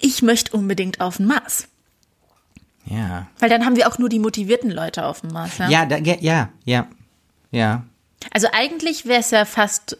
ich 0.00 0.22
möchte 0.22 0.56
unbedingt 0.56 1.00
auf 1.00 1.16
den 1.16 1.26
Mars. 1.26 1.66
Ja. 2.84 3.26
Weil 3.40 3.50
dann 3.50 3.64
haben 3.64 3.74
wir 3.74 3.88
auch 3.88 3.98
nur 3.98 4.08
die 4.08 4.20
motivierten 4.20 4.70
Leute 4.70 5.04
auf 5.04 5.22
dem 5.22 5.32
Mars. 5.32 5.58
Ja, 5.58 5.68
ja, 5.68 5.86
da, 5.86 5.96
ja, 5.96 6.48
ja, 6.64 6.86
ja. 7.50 7.84
Also 8.30 8.48
eigentlich 8.52 9.06
wäre 9.06 9.20
es 9.20 9.30
ja 9.30 9.44
fast. 9.44 9.98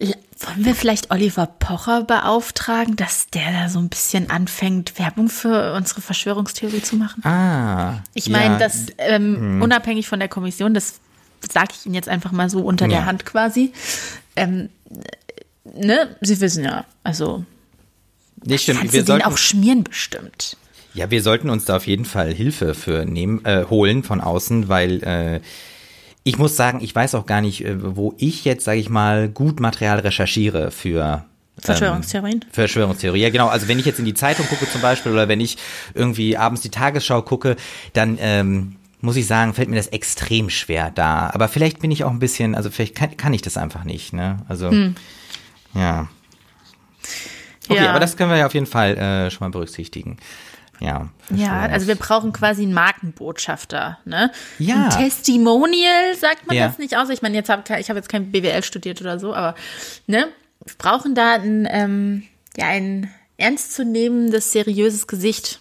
Wollen 0.00 0.64
wir 0.64 0.76
vielleicht 0.76 1.10
Oliver 1.10 1.46
Pocher 1.46 2.04
beauftragen, 2.04 2.94
dass 2.94 3.26
der 3.26 3.50
da 3.50 3.68
so 3.68 3.80
ein 3.80 3.88
bisschen 3.88 4.30
anfängt, 4.30 4.96
Werbung 4.96 5.28
für 5.28 5.74
unsere 5.74 6.00
Verschwörungstheorie 6.00 6.80
zu 6.80 6.94
machen? 6.94 7.24
Ah. 7.24 8.04
Ich 8.14 8.28
meine, 8.28 8.54
ja. 8.54 8.58
das 8.58 8.86
ähm, 8.98 9.36
hm. 9.36 9.62
unabhängig 9.62 10.06
von 10.06 10.20
der 10.20 10.28
Kommission, 10.28 10.74
das 10.74 11.00
sage 11.50 11.70
ich 11.76 11.86
Ihnen 11.86 11.96
jetzt 11.96 12.08
einfach 12.08 12.30
mal 12.30 12.48
so 12.48 12.60
unter 12.60 12.86
ja. 12.86 12.98
der 12.98 13.06
Hand 13.06 13.26
quasi. 13.26 13.72
Ähm, 14.36 14.68
ne, 15.64 16.16
Sie 16.20 16.40
wissen 16.40 16.64
ja, 16.64 16.84
also. 17.02 17.44
Nee, 18.44 18.58
stimmt. 18.58 18.78
Kannst 18.78 18.94
wir 18.94 19.02
den 19.02 19.22
auch 19.22 19.36
schmieren 19.36 19.82
bestimmt. 19.82 20.56
Ja, 20.94 21.10
wir 21.10 21.22
sollten 21.22 21.50
uns 21.50 21.64
da 21.64 21.76
auf 21.76 21.86
jeden 21.86 22.04
Fall 22.04 22.32
Hilfe 22.32 22.74
für 22.74 23.04
nehmen, 23.04 23.44
äh, 23.44 23.64
holen 23.68 24.02
von 24.04 24.20
außen, 24.20 24.68
weil 24.68 25.02
äh, 25.02 25.40
ich 26.28 26.36
muss 26.36 26.56
sagen, 26.56 26.80
ich 26.82 26.94
weiß 26.94 27.14
auch 27.14 27.24
gar 27.24 27.40
nicht, 27.40 27.64
äh, 27.64 27.96
wo 27.96 28.14
ich 28.18 28.44
jetzt, 28.44 28.64
sage 28.64 28.78
ich 28.78 28.90
mal, 28.90 29.30
gut 29.30 29.60
Material 29.60 30.00
recherchiere 30.00 30.70
für 30.70 31.24
Verschwörungstheorien? 31.58 32.42
Ähm, 32.42 32.48
Verschwörungstheorie, 32.52 33.22
ja 33.22 33.30
genau. 33.30 33.48
Also 33.48 33.66
wenn 33.66 33.78
ich 33.78 33.86
jetzt 33.86 33.98
in 33.98 34.04
die 34.04 34.14
Zeitung 34.14 34.46
gucke 34.46 34.70
zum 34.70 34.82
Beispiel 34.82 35.10
oder 35.10 35.26
wenn 35.28 35.40
ich 35.40 35.56
irgendwie 35.94 36.36
abends 36.36 36.60
die 36.60 36.68
Tagesschau 36.68 37.22
gucke, 37.22 37.56
dann 37.94 38.18
ähm, 38.20 38.76
muss 39.00 39.16
ich 39.16 39.26
sagen, 39.26 39.54
fällt 39.54 39.70
mir 39.70 39.76
das 39.76 39.88
extrem 39.88 40.50
schwer 40.50 40.90
da. 40.94 41.30
Aber 41.32 41.48
vielleicht 41.48 41.80
bin 41.80 41.90
ich 41.90 42.04
auch 42.04 42.10
ein 42.10 42.18
bisschen, 42.18 42.54
also 42.54 42.70
vielleicht 42.70 42.94
kann, 42.94 43.16
kann 43.16 43.32
ich 43.32 43.40
das 43.40 43.56
einfach 43.56 43.84
nicht. 43.84 44.12
Ne? 44.12 44.36
Also 44.48 44.70
hm. 44.70 44.96
ja. 45.74 46.08
Okay, 47.70 47.84
ja. 47.84 47.90
aber 47.90 48.00
das 48.00 48.18
können 48.18 48.30
wir 48.30 48.36
ja 48.36 48.46
auf 48.46 48.54
jeden 48.54 48.66
Fall 48.66 48.96
äh, 48.98 49.30
schon 49.30 49.46
mal 49.46 49.50
berücksichtigen. 49.50 50.18
Ja. 50.80 51.08
Ja, 51.30 51.60
also 51.62 51.86
wir 51.86 51.96
brauchen 51.96 52.32
quasi 52.32 52.62
einen 52.62 52.72
Markenbotschafter, 52.72 53.98
ne? 54.04 54.30
Ja. 54.58 54.84
Ein 54.84 54.90
Testimonial 54.90 56.14
sagt 56.16 56.46
man 56.46 56.56
ja. 56.56 56.68
das 56.68 56.78
nicht 56.78 56.96
aus. 56.96 57.08
Ich 57.10 57.22
meine, 57.22 57.36
jetzt 57.36 57.48
habe 57.48 57.62
ich 57.78 57.88
habe 57.88 57.98
jetzt 57.98 58.08
kein 58.08 58.30
BWL 58.30 58.62
studiert 58.62 59.00
oder 59.00 59.18
so, 59.18 59.34
aber 59.34 59.54
ne, 60.06 60.28
wir 60.64 60.74
brauchen 60.78 61.14
da 61.14 61.34
ein 61.34 61.66
ähm, 61.70 62.22
ja 62.56 62.66
ein 62.66 63.10
ernstzunehmendes 63.36 64.52
seriöses 64.52 65.06
Gesicht 65.06 65.60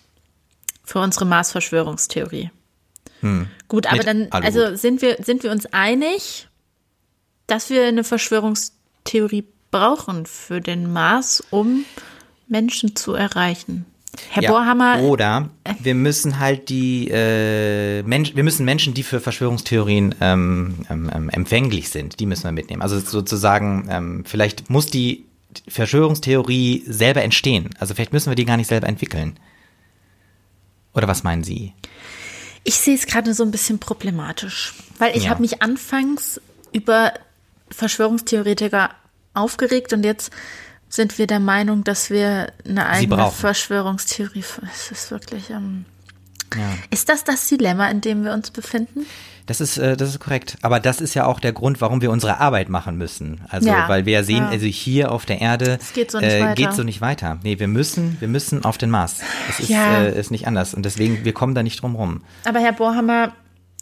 für 0.83 0.99
unsere 0.99 1.25
Mars-Verschwörungstheorie. 1.25 2.51
Hm. 3.21 3.47
Gut, 3.67 3.87
aber 3.87 3.97
Mit 3.97 4.07
dann 4.07 4.27
also 4.31 4.75
sind 4.75 5.01
wir 5.01 5.17
sind 5.23 5.43
wir 5.43 5.51
uns 5.51 5.65
einig, 5.67 6.47
dass 7.47 7.69
wir 7.69 7.85
eine 7.85 8.03
Verschwörungstheorie 8.03 9.45
brauchen 9.71 10.25
für 10.25 10.61
den 10.61 10.91
Mars, 10.91 11.43
um 11.49 11.85
Menschen 12.47 12.95
zu 12.95 13.13
erreichen. 13.13 13.85
Herr 14.29 14.43
ja, 14.43 14.51
Bohrhammer. 14.51 15.01
Oder 15.01 15.49
wir 15.79 15.95
müssen 15.95 16.39
halt 16.39 16.69
die 16.69 17.09
äh, 17.09 18.03
Mensch, 18.03 18.35
wir 18.35 18.43
müssen 18.43 18.65
Menschen, 18.65 18.93
die 18.93 19.03
für 19.03 19.19
Verschwörungstheorien 19.19 20.15
ähm, 20.21 20.85
ähm, 20.89 21.11
ähm, 21.13 21.29
empfänglich 21.29 21.89
sind, 21.89 22.19
die 22.19 22.25
müssen 22.25 22.43
wir 22.43 22.51
mitnehmen. 22.51 22.81
Also 22.81 22.99
sozusagen, 22.99 23.87
ähm, 23.89 24.23
vielleicht 24.25 24.69
muss 24.69 24.87
die 24.87 25.25
Verschwörungstheorie 25.67 26.83
selber 26.87 27.23
entstehen. 27.23 27.69
Also 27.79 27.93
vielleicht 27.93 28.13
müssen 28.13 28.29
wir 28.29 28.35
die 28.35 28.45
gar 28.45 28.57
nicht 28.57 28.67
selber 28.67 28.87
entwickeln. 28.87 29.39
Oder 30.93 31.07
was 31.07 31.23
meinen 31.23 31.43
Sie? 31.43 31.73
Ich 32.63 32.75
sehe 32.75 32.95
es 32.95 33.05
gerade 33.05 33.33
so 33.33 33.43
ein 33.43 33.51
bisschen 33.51 33.79
problematisch, 33.79 34.73
weil 34.97 35.15
ich 35.15 35.25
ja. 35.25 35.29
habe 35.29 35.41
mich 35.41 35.61
anfangs 35.61 36.41
über 36.73 37.13
Verschwörungstheoretiker 37.69 38.89
aufgeregt 39.33 39.93
und 39.93 40.03
jetzt 40.03 40.31
sind 40.89 41.17
wir 41.17 41.27
der 41.27 41.39
Meinung, 41.39 41.83
dass 41.83 42.09
wir 42.09 42.51
eine 42.67 42.85
eigene. 42.87 43.29
Verschwörungstheorie. 43.31 44.43
Es 44.73 44.91
ist 44.91 45.11
wirklich. 45.11 45.49
Ähm, 45.49 45.85
Ja. 46.55 46.73
Ist 46.91 47.09
das 47.09 47.23
das 47.25 47.47
Dilemma, 47.49 47.89
in 47.89 47.99
dem 48.01 48.23
wir 48.23 48.31
uns 48.33 48.51
befinden? 48.51 49.05
Das 49.47 49.59
ist, 49.61 49.77
äh, 49.77 49.95
das 49.97 50.09
ist 50.09 50.19
korrekt. 50.19 50.57
Aber 50.61 50.79
das 50.79 50.99
ist 51.01 51.13
ja 51.13 51.25
auch 51.25 51.39
der 51.41 51.51
Grund, 51.53 51.79
warum 51.81 52.01
wir 52.01 52.09
unsere 52.11 52.39
Arbeit 52.39 52.69
machen 52.69 52.97
müssen. 52.97 53.41
Also, 53.49 53.67
Ja. 53.69 53.87
weil 53.89 54.05
wir 54.05 54.13
ja 54.13 54.23
sehen, 54.23 54.43
Ja. 54.43 54.49
also 54.49 54.65
hier 54.65 55.11
auf 55.11 55.25
der 55.25 55.39
Erde 55.41 55.77
Es 55.81 55.91
geht 55.93 56.09
so 56.11 56.19
nicht 56.19 56.31
äh, 56.31 56.41
weiter. 56.41 56.55
geht 56.55 56.73
so 56.73 56.83
nicht 56.83 57.01
weiter. 57.01 57.37
Nee, 57.43 57.59
wir 57.59 57.67
müssen, 57.67 58.15
wir 58.19 58.27
müssen 58.29 58.63
auf 58.65 58.77
den 58.77 58.89
Mars. 58.89 59.17
Es 59.49 59.59
ist, 59.59 59.69
Ja. 59.69 60.03
äh, 60.03 60.17
ist 60.19 60.31
nicht 60.31 60.47
anders. 60.47 60.73
Und 60.73 60.83
deswegen, 60.83 61.23
wir 61.25 61.33
kommen 61.33 61.53
da 61.55 61.63
nicht 61.63 61.81
drum 61.81 61.95
rum. 61.95 62.21
Aber 62.45 62.59
Herr 62.59 62.73
Bohrhammer, 62.73 63.33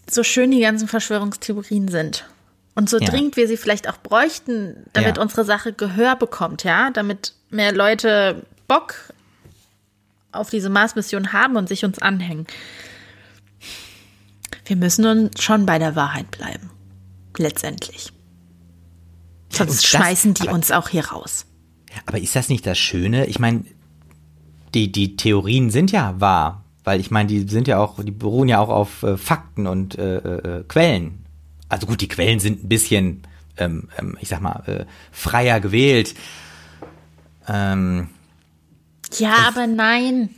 so 0.09 0.23
schön 0.23 0.51
die 0.51 0.59
ganzen 0.61 0.87
Verschwörungstheorien 0.87 1.87
sind 1.87 2.25
und 2.75 2.89
so 2.89 2.97
Ja. 2.99 3.09
dringend 3.09 3.37
wir 3.37 3.47
sie 3.47 3.57
vielleicht 3.57 3.89
auch 3.89 3.97
bräuchten, 3.97 4.85
damit 4.93 5.17
Ja. 5.17 5.23
unsere 5.23 5.45
Sache 5.45 5.73
Gehör 5.73 6.15
bekommt, 6.15 6.63
ja, 6.63 6.89
damit 6.91 7.33
mehr 7.49 7.71
Leute 7.73 8.45
Bock 8.67 9.13
auf 10.31 10.49
diese 10.49 10.69
Mars-Mission 10.69 11.31
haben 11.33 11.55
und 11.55 11.69
sich 11.69 11.85
uns 11.85 11.99
anhängen. 11.99 12.45
Wir 14.65 14.75
müssen 14.75 15.05
uns 15.05 15.41
schon 15.43 15.65
bei 15.65 15.79
der 15.79 15.95
Wahrheit 15.95 16.31
bleiben. 16.31 16.69
Letztendlich. 17.37 18.11
Sonst 19.49 19.77
das- 19.77 19.85
schmeißen 19.85 20.33
die 20.33 20.43
aber- 20.43 20.53
uns 20.53 20.71
auch 20.71 20.89
hier 20.89 21.05
raus. 21.07 21.45
Aber 22.05 22.19
ist 22.19 22.35
das 22.35 22.49
nicht 22.49 22.65
das 22.65 22.77
Schöne? 22.77 23.25
Ich 23.27 23.39
meine, 23.39 23.63
die, 24.73 24.91
die 24.91 25.15
Theorien 25.15 25.69
sind 25.69 25.91
ja 25.91 26.19
wahr. 26.19 26.63
Weil 26.83 26.99
ich 26.99 27.09
meine, 27.09 27.27
die 27.27 27.47
sind 27.47 27.67
ja 27.67 27.79
auch, 27.79 28.03
die 28.03 28.11
beruhen 28.11 28.47
ja 28.47 28.59
auch 28.59 28.69
auf 28.69 29.01
äh, 29.01 29.17
Fakten 29.17 29.65
und 29.65 29.97
äh, 29.97 30.17
äh, 30.17 30.63
Quellen. 30.67 31.24
Also 31.69 31.87
gut, 31.87 32.01
die 32.01 32.07
Quellen 32.07 32.39
sind 32.39 32.63
ein 32.63 32.69
bisschen, 32.69 33.23
ähm, 33.57 33.89
ähm, 33.97 34.17
ich 34.21 34.29
sag 34.29 34.41
mal, 34.41 34.63
äh, 34.67 34.85
freier 35.11 35.59
gewählt. 35.59 36.15
Ähm, 37.47 38.09
Ja, 39.17 39.47
aber 39.47 39.67
nein. 39.67 40.35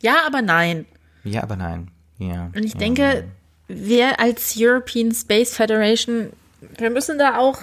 Ja, 0.00 0.26
aber 0.26 0.42
nein. 0.42 0.86
ja, 1.24 1.42
aber 1.42 1.56
nein. 1.56 1.90
Ja. 2.18 2.50
Und 2.54 2.64
ich 2.64 2.74
ja. 2.74 2.78
denke, 2.78 3.24
wir 3.68 4.20
als 4.20 4.54
European 4.56 5.12
Space 5.12 5.54
Federation, 5.54 6.32
wir 6.78 6.90
müssen 6.90 7.18
da 7.18 7.38
auch 7.38 7.58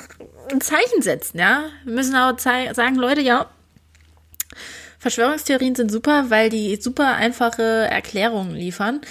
ein 0.51 0.61
Zeichen 0.61 1.01
setzen, 1.01 1.39
ja. 1.39 1.63
Wir 1.85 1.93
müssen 1.93 2.15
auch 2.15 2.37
sagen, 2.37 2.95
Leute, 2.95 3.21
ja, 3.21 3.49
Verschwörungstheorien 4.99 5.75
sind 5.75 5.91
super, 5.91 6.29
weil 6.29 6.49
die 6.49 6.77
super 6.77 7.15
einfache 7.15 7.61
Erklärungen 7.61 8.55
liefern. 8.55 9.01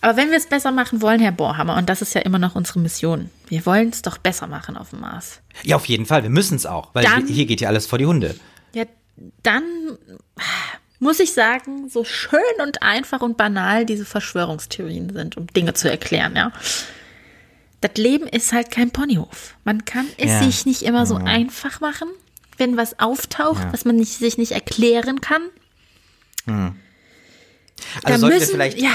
Aber 0.00 0.16
wenn 0.16 0.30
wir 0.30 0.36
es 0.36 0.46
besser 0.46 0.70
machen 0.70 1.02
wollen, 1.02 1.20
Herr 1.20 1.32
Bohrhammer, 1.32 1.76
und 1.76 1.88
das 1.88 2.02
ist 2.02 2.14
ja 2.14 2.20
immer 2.20 2.38
noch 2.38 2.54
unsere 2.54 2.78
Mission, 2.78 3.30
wir 3.48 3.66
wollen 3.66 3.88
es 3.88 4.02
doch 4.02 4.18
besser 4.18 4.46
machen 4.46 4.76
auf 4.76 4.90
dem 4.90 5.00
Mars. 5.00 5.40
Ja, 5.64 5.76
auf 5.76 5.86
jeden 5.86 6.06
Fall. 6.06 6.22
Wir 6.22 6.30
müssen 6.30 6.54
es 6.56 6.66
auch, 6.66 6.94
weil 6.94 7.04
Dann- 7.04 7.26
hier 7.26 7.46
geht 7.46 7.60
ja 7.60 7.68
alles 7.68 7.86
vor 7.86 7.98
die 7.98 8.06
Hunde. 8.06 8.36
Ja, 8.74 8.84
dann 9.42 9.64
muss 11.00 11.18
ich 11.18 11.32
sagen, 11.32 11.88
so 11.88 12.04
schön 12.04 12.40
und 12.62 12.82
einfach 12.82 13.20
und 13.22 13.36
banal 13.36 13.86
diese 13.86 14.04
Verschwörungstheorien 14.04 15.12
sind, 15.12 15.36
um 15.36 15.46
Dinge 15.48 15.74
zu 15.74 15.90
erklären, 15.90 16.36
ja. 16.36 16.52
Das 17.80 17.92
Leben 17.96 18.26
ist 18.26 18.52
halt 18.52 18.70
kein 18.72 18.90
Ponyhof. 18.90 19.54
Man 19.64 19.84
kann 19.84 20.06
es 20.16 20.30
Ja. 20.30 20.42
sich 20.42 20.66
nicht 20.66 20.82
immer 20.82 21.06
so 21.06 21.14
einfach 21.16 21.80
machen, 21.80 22.08
wenn 22.56 22.76
was 22.76 22.98
auftaucht, 22.98 23.66
was 23.72 23.84
man 23.84 23.96
nicht, 23.96 24.12
sich 24.18 24.36
nicht 24.38 24.52
erklären 24.52 25.20
kann. 25.20 25.42
Da 26.46 26.72
Also 28.04 28.20
sollten 28.20 28.34
wir 28.34 28.40
müssen- 28.40 28.52
vielleicht, 28.52 28.80
ja. 28.80 28.90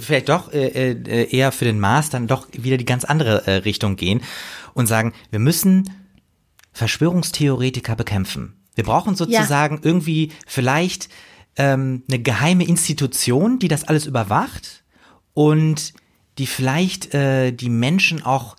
vielleicht 0.00 0.28
doch 0.28 0.52
äh, 0.52 0.92
äh, 0.92 1.28
eher 1.36 1.52
für 1.52 1.64
den 1.64 1.80
Mars 1.80 2.10
dann 2.10 2.26
doch 2.26 2.46
wieder 2.52 2.76
die 2.76 2.84
ganz 2.84 3.04
andere 3.04 3.46
äh, 3.46 3.52
Richtung 3.56 3.96
gehen 3.96 4.22
und 4.74 4.86
sagen, 4.86 5.12
wir 5.30 5.38
müssen 5.38 5.90
Verschwörungstheoretiker 6.72 7.94
bekämpfen. 7.96 8.54
Wir 8.74 8.84
brauchen 8.84 9.14
sozusagen 9.14 9.80
irgendwie 9.82 10.32
vielleicht 10.46 11.08
ähm, 11.56 12.02
eine 12.08 12.18
geheime 12.20 12.64
Institution, 12.64 13.58
die 13.58 13.68
das 13.68 13.84
alles 13.84 14.06
überwacht 14.06 14.82
und 15.34 15.92
die 16.38 16.46
vielleicht 16.46 17.14
äh, 17.14 17.52
die 17.52 17.68
Menschen 17.68 18.24
auch 18.24 18.56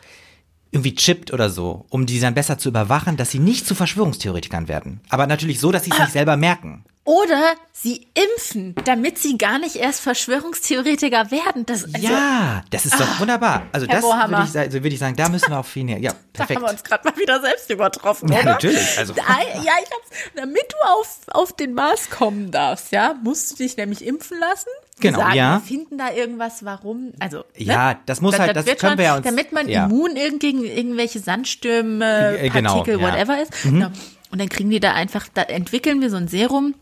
irgendwie 0.73 0.95
chippt 0.95 1.31
oder 1.31 1.49
so, 1.49 1.85
um 1.89 2.05
die 2.05 2.19
dann 2.19 2.33
besser 2.33 2.57
zu 2.57 2.69
überwachen, 2.69 3.15
dass 3.15 3.29
sie 3.31 3.39
nicht 3.39 3.65
zu 3.67 3.75
Verschwörungstheoretikern 3.75 4.67
werden. 4.67 4.99
Aber 5.09 5.27
natürlich 5.27 5.59
so, 5.59 5.71
dass 5.71 5.83
sie 5.85 5.91
es 5.91 5.97
Ah. 5.99 6.03
nicht 6.03 6.13
selber 6.13 6.35
merken. 6.35 6.83
Oder 7.05 7.51
sie 7.73 8.07
impfen, 8.13 8.75
damit 8.85 9.17
sie 9.19 9.37
gar 9.37 9.59
nicht 9.59 9.75
erst 9.75 9.99
Verschwörungstheoretiker 10.01 11.31
werden. 11.31 11.65
Das, 11.65 11.83
also, 11.93 12.07
ja, 12.07 12.63
das 12.69 12.85
ist 12.85 12.97
doch 12.99 13.19
wunderbar. 13.19 13.63
Also 13.73 13.87
Herr 13.87 13.95
das 14.01 14.03
würde 14.29 14.43
ich, 14.49 14.57
also 14.57 14.73
würde 14.83 14.87
ich 14.89 14.99
sagen, 14.99 15.15
da 15.17 15.27
müssen 15.29 15.49
wir 15.49 15.59
auf 15.59 15.67
viel 15.67 15.83
näher. 15.83 15.99
Ja, 15.99 16.11
Da 16.33 16.45
perfekt. 16.45 16.59
haben 16.59 16.65
wir 16.65 16.71
uns 16.71 16.83
gerade 16.83 17.07
mal 17.09 17.17
wieder 17.17 17.41
selbst 17.41 17.69
übertroffen, 17.69 18.31
Ja, 18.31 18.39
oder? 18.39 18.51
natürlich, 18.53 18.97
also- 18.97 19.13
Da, 19.13 19.21
ja, 19.21 19.73
ich 19.83 19.91
hab's. 19.91 20.09
Damit 20.35 20.63
du 20.69 20.77
auf, 20.93 21.17
auf 21.27 21.53
den 21.55 21.73
Mars 21.73 22.09
kommen 22.09 22.51
darfst, 22.51 22.91
ja, 22.93 23.15
musst 23.21 23.51
du 23.51 23.55
dich 23.57 23.75
nämlich 23.77 24.03
impfen 24.05 24.39
lassen. 24.39 24.69
Genau, 24.99 25.19
sagen, 25.19 25.35
ja. 25.35 25.53
Wir 25.55 25.59
finden 25.61 25.97
da 25.97 26.11
irgendwas, 26.13 26.63
warum. 26.65 27.13
Also, 27.19 27.43
Ja, 27.57 27.95
das 28.05 28.21
muss 28.21 28.37
halt- 28.37 28.55
das 28.55 28.65
wird 28.67 28.79
können 28.79 28.91
schon, 28.91 28.97
wir 28.99 29.05
ja 29.05 29.15
uns- 29.17 29.25
Damit 29.25 29.51
man 29.51 29.67
ja. 29.67 29.85
immun 29.85 30.15
irgend- 30.15 30.39
gegen 30.39 30.63
irgendwelche 30.63 31.19
Sandstürme, 31.19 32.37
Äh, 32.37 32.49
genau, 32.49 32.75
Partikel, 32.75 33.01
ja. 33.01 33.07
Mhm. 33.07 33.11
whatever 33.11 33.41
ist. 33.41 33.51
Genau. 33.63 33.87
Und 34.31 34.39
dann 34.41 34.49
kriegen 34.49 34.69
die 34.69 34.79
da 34.79 34.93
einfach, 34.93 35.27
da 35.33 35.41
entwickeln 35.43 35.99
wir 36.01 36.09
so 36.09 36.17
ein 36.17 36.27
Serum, 36.27 36.75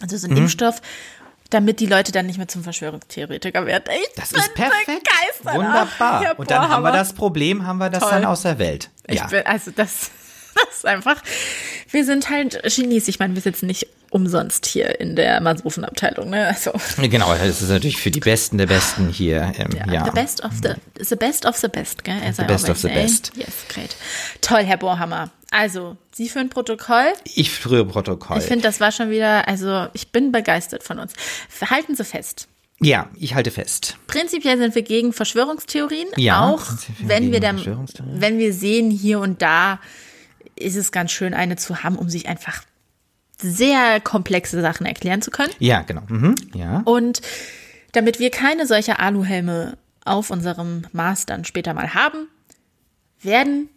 also 0.00 0.16
so 0.16 0.26
ein 0.28 0.32
Mhm. 0.32 0.38
Impfstoff, 0.38 0.80
damit 1.50 1.80
die 1.80 1.86
Leute 1.86 2.12
dann 2.12 2.26
nicht 2.26 2.38
mehr 2.38 2.48
zum 2.48 2.62
Verschwörungstheoretiker 2.62 3.66
werden. 3.66 3.84
Ich 4.02 4.14
Das 4.14 4.32
ist 4.32 4.54
perfekt. 4.54 5.08
Wunderbar. 5.44 6.22
Herr 6.22 6.38
Und 6.38 6.50
dann 6.50 6.68
haben 6.68 6.82
wir 6.82 6.92
das 6.92 7.12
Problem, 7.12 7.66
haben 7.66 7.78
wir 7.78 7.90
das 7.90 8.02
Toll. 8.02 8.10
dann 8.12 8.24
aus 8.24 8.42
der 8.42 8.58
Welt. 8.58 8.90
Ich 9.06 9.16
Ja. 9.16 9.26
bin, 9.26 9.46
also 9.46 9.70
das, 9.74 10.10
das 10.68 10.78
ist 10.78 10.86
einfach, 10.86 11.22
wir 11.90 12.04
sind 12.04 12.30
halt 12.30 12.62
Genies. 12.74 13.08
Ich 13.08 13.18
meine, 13.18 13.34
wir 13.34 13.42
sitzen 13.42 13.66
nicht 13.66 13.86
umsonst 14.10 14.64
hier 14.64 15.00
in 15.00 15.16
der 15.16 15.40
Masofenabteilung, 15.42 16.30
ne? 16.30 16.46
Also, 16.48 16.72
Genau, 16.96 17.34
das 17.34 17.60
ist 17.62 17.68
natürlich 17.68 17.98
für 17.98 18.10
die 18.10 18.20
Besten 18.20 18.56
der 18.56 18.66
Besten 18.66 19.08
hier. 19.10 19.52
Ähm, 19.58 19.68
ja, 19.76 19.92
ja. 19.92 20.04
the 20.06 20.10
best 20.12 20.42
of 20.44 20.52
the, 20.62 20.70
the 21.04 21.14
best 21.16 21.44
of 21.44 21.56
the 21.56 21.68
best, 21.68 22.04
gell? 22.04 22.16
As 22.26 22.36
The 22.36 22.42
I 22.42 22.46
best 22.46 22.70
of 22.70 22.78
the 22.78 22.88
say. 22.88 22.94
best. 22.94 23.32
Yes, 23.36 23.48
great. 23.68 23.96
Toll, 24.40 24.64
Herr 24.64 24.78
Bohrhammer. 24.78 25.30
Also, 25.50 25.96
Sie 26.12 26.28
für 26.28 26.40
ein 26.40 26.48
Protokoll. 26.50 27.12
Ich 27.34 27.50
führe 27.50 27.84
Protokoll. 27.84 28.38
Ich 28.38 28.44
finde, 28.44 28.62
das 28.62 28.80
war 28.80 28.92
schon 28.92 29.10
wieder, 29.10 29.46
also, 29.46 29.86
ich 29.92 30.08
bin 30.08 30.32
begeistert 30.32 30.82
von 30.82 30.98
uns. 30.98 31.12
Halten 31.70 31.94
Sie 31.94 32.04
fest. 32.04 32.48
ja, 32.80 33.08
ich 33.14 33.34
halte 33.34 33.50
fest. 33.50 33.96
Prinzipiell 34.06 34.56
sind 34.58 34.74
wir 34.74 34.82
gegen 34.82 35.12
Verschwörungstheorien, 35.12 36.08
Ja, 36.16 36.48
auch 36.48 36.62
wenn 37.00 37.30
wir, 37.32 37.40
dann, 37.40 37.56
Verschwörungstheorien. 37.56 38.20
wenn 38.20 38.38
wir 38.38 38.52
sehen, 38.54 38.90
hier 38.90 39.20
und 39.20 39.42
da 39.42 39.80
ist 40.58 40.76
es 40.76 40.92
ganz 40.92 41.10
schön, 41.12 41.34
eine 41.34 41.56
zu 41.56 41.82
haben, 41.82 41.96
um 41.96 42.08
sich 42.08 42.28
einfach 42.28 42.62
sehr 43.40 44.00
komplexe 44.00 44.60
Sachen 44.60 44.86
erklären 44.86 45.22
zu 45.22 45.30
können. 45.30 45.52
Ja, 45.58 45.82
genau. 45.82 46.02
Mhm. 46.08 46.34
Ja. 46.54 46.82
Und 46.84 47.20
damit 47.92 48.18
wir 48.18 48.30
keine 48.30 48.66
solcher 48.66 49.00
Aluhelme 49.00 49.78
auf 50.04 50.30
unserem 50.30 50.86
Mars 50.92 51.26
dann 51.26 51.44
später 51.44 51.74
mal 51.74 51.94
haben, 51.94 52.28
werden 53.20 53.68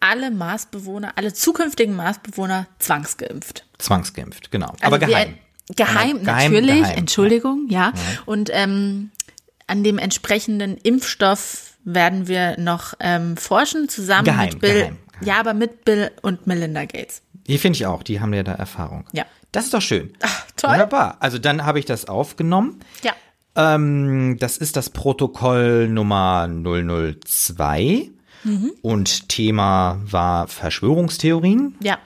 alle 0.00 0.30
Marsbewohner, 0.30 1.12
alle 1.16 1.32
zukünftigen 1.32 1.96
Marsbewohner 1.96 2.66
zwangsgeimpft. 2.78 3.64
Zwangsgeimpft, 3.78 4.50
genau. 4.50 4.68
Also 4.80 4.84
Aber 4.84 4.98
geheim. 4.98 5.34
Geheim, 5.74 6.22
Geheim, 6.22 6.22
natürlich, 6.52 6.80
geheim. 6.82 6.98
Entschuldigung, 6.98 7.66
ja. 7.70 7.92
Und 8.24 8.50
ähm, 8.52 9.10
an 9.66 9.82
dem 9.82 9.98
entsprechenden 9.98 10.76
Impfstoff 10.76 11.72
werden 11.82 12.28
wir 12.28 12.58
noch 12.58 12.94
ähm, 13.00 13.36
forschen, 13.36 13.88
zusammen 13.88 14.24
Geheim, 14.26 14.50
mit 14.50 14.60
Bill. 14.60 14.74
geheim. 14.74 14.98
Ja, 15.20 15.40
aber 15.40 15.54
mit 15.54 15.84
Bill 15.84 16.10
und 16.22 16.46
Melinda 16.46 16.84
Gates. 16.84 17.22
Die 17.46 17.58
finde 17.58 17.76
ich 17.76 17.86
auch, 17.86 18.02
die 18.02 18.20
haben 18.20 18.34
ja 18.34 18.42
da 18.42 18.52
Erfahrung. 18.52 19.04
Ja. 19.12 19.24
Das 19.52 19.64
ist 19.64 19.74
doch 19.74 19.80
schön. 19.82 20.12
Ach, 20.22 20.46
toll. 20.56 20.70
Wunderbar. 20.70 21.16
Also 21.20 21.38
dann 21.38 21.64
habe 21.64 21.78
ich 21.78 21.84
das 21.84 22.06
aufgenommen. 22.06 22.80
Ja. 23.02 23.12
Ähm, 23.54 24.36
das 24.38 24.58
ist 24.58 24.76
das 24.76 24.90
Protokoll 24.90 25.88
Nummer 25.88 26.48
002. 26.48 28.10
Mhm. 28.44 28.72
Und 28.82 29.28
Thema 29.28 30.00
war 30.04 30.46
Verschwörungstheorien. 30.48 31.74
Ja. 31.82 31.98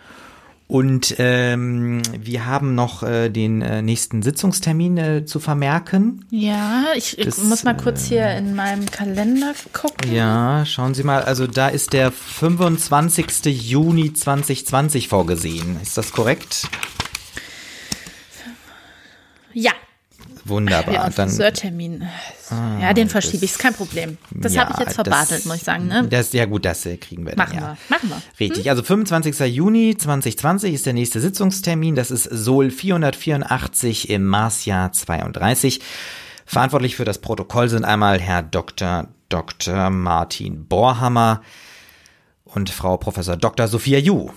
Und 0.70 1.16
ähm, 1.18 2.00
wir 2.16 2.46
haben 2.46 2.76
noch 2.76 3.02
äh, 3.02 3.28
den 3.28 3.61
äh, 3.61 3.83
nächsten 3.83 4.22
Sitzungstermin 4.22 4.98
äh, 4.98 5.24
zu 5.24 5.40
vermerken. 5.40 6.24
Ja, 6.30 6.85
ich, 6.94 7.18
ich 7.18 7.24
Das, 7.24 7.38
muss 7.38 7.64
mal 7.64 7.76
kurz 7.76 8.04
hier 8.04 8.30
in 8.37 8.54
meinem 8.54 8.87
Kalender 8.87 9.52
gucken. 9.72 10.14
Ja, 10.14 10.64
schauen 10.64 10.94
Sie 10.94 11.02
mal, 11.02 11.22
also 11.22 11.48
da 11.48 11.66
ist 11.66 11.92
der 11.92 12.12
25. 12.12 13.46
Juni 13.46 14.12
2020 14.12 15.09
vorgesehen. 15.09 15.76
Ist 15.83 15.98
das 15.98 16.12
korrekt? 16.12 16.68
Ja. 19.52 19.72
Wunderbar. 20.44 20.94
Ja, 20.94 21.11
dann, 21.11 21.29
Ah, 21.29 21.31
Friseurtermin. 21.31 22.09
Ja, 22.81 22.92
den 22.94 23.09
verschiebe 23.09 23.44
ich, 23.44 23.53
ist 23.53 23.59
kein 23.59 23.74
Problem. 23.74 24.18
Das 24.31 24.55
Ja, 24.55 24.62
habe 24.62 24.72
ich 24.74 24.79
jetzt 24.81 24.94
verbartelt, 24.94 25.40
das- 25.40 25.44
muss 25.46 25.57
ich 25.57 25.62
sagen. 25.62 25.87
Ne? 25.87 26.07
Das, 26.09 26.33
ja 26.33 26.46
gut, 26.46 26.64
das 26.64 26.85
äh, 26.87 26.96
kriegen 26.96 27.26
wir 27.26 27.37
Machen 27.37 27.55
dann, 27.57 27.62
ja. 27.62 27.76
wir, 27.88 27.96
machen 27.96 28.09
wir. 28.11 28.22
Richtig, 28.40 28.68
also 28.70 28.83
25. 28.83 29.38
Juni 29.55 29.96
2020 29.96 30.74
ist 30.74 30.87
der 30.87 30.92
nächste 30.94 31.20
Sitzungstermin. 31.20 31.94
Das 31.94 32.11
ist 32.11 32.24
Sol 32.24 32.70
484 32.70 34.11
im 34.11 34.26
Marsjahr 34.26 34.92
32. 34.92 35.81
Verantwortlich 36.46 36.96
für 36.96 37.05
das 37.05 37.18
Protokoll 37.18 37.68
sind 37.68 37.85
einmal 37.85 38.20
Herr 38.20 38.42
Dr. 38.42 39.09
Dr. 39.29 39.90
Martin 39.90 40.66
Bohrhammer 40.66 41.42
und 42.44 42.70
Frau 42.70 42.96
Professor 42.96 43.37
Dr. 43.37 43.68
Sophia 43.68 43.98
Ju. 43.98 44.31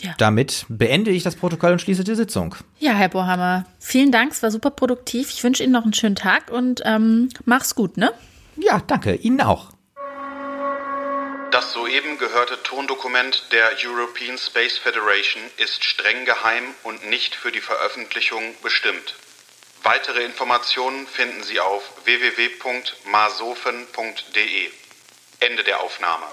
Ja. 0.00 0.14
damit 0.18 0.66
beende 0.68 1.10
ich 1.10 1.22
das 1.22 1.36
Protokoll 1.36 1.72
und 1.72 1.80
schließe 1.80 2.04
die 2.04 2.14
Sitzung. 2.14 2.54
Ja, 2.78 2.92
Herr 2.92 3.08
Bohammer, 3.08 3.64
vielen 3.78 4.12
Dank, 4.12 4.32
es 4.32 4.42
war 4.42 4.50
super 4.50 4.70
produktiv. 4.70 5.30
Ich 5.30 5.42
wünsche 5.44 5.62
Ihnen 5.62 5.72
noch 5.72 5.84
einen 5.84 5.94
schönen 5.94 6.16
Tag 6.16 6.50
und 6.50 6.82
ähm, 6.84 7.30
mach's 7.44 7.74
gut, 7.74 7.96
ne? 7.96 8.12
Ja, 8.56 8.82
danke, 8.86 9.14
Ihnen 9.14 9.40
auch. 9.40 9.70
Das 11.50 11.72
soeben 11.72 12.18
gehörte 12.18 12.62
Tondokument 12.62 13.44
der 13.52 13.70
European 13.82 14.36
Space 14.36 14.76
Federation 14.76 15.40
ist 15.56 15.82
streng 15.82 16.26
geheim 16.26 16.74
und 16.82 17.08
nicht 17.08 17.34
für 17.34 17.50
die 17.50 17.62
Veröffentlichung 17.62 18.42
bestimmt. 18.62 19.14
Weitere 19.82 20.24
Informationen 20.24 21.06
finden 21.06 21.42
Sie 21.42 21.58
auf 21.58 21.90
www.masofen.de. 22.04 24.70
Ende 25.40 25.64
der 25.64 25.80
Aufnahme. 25.80 26.26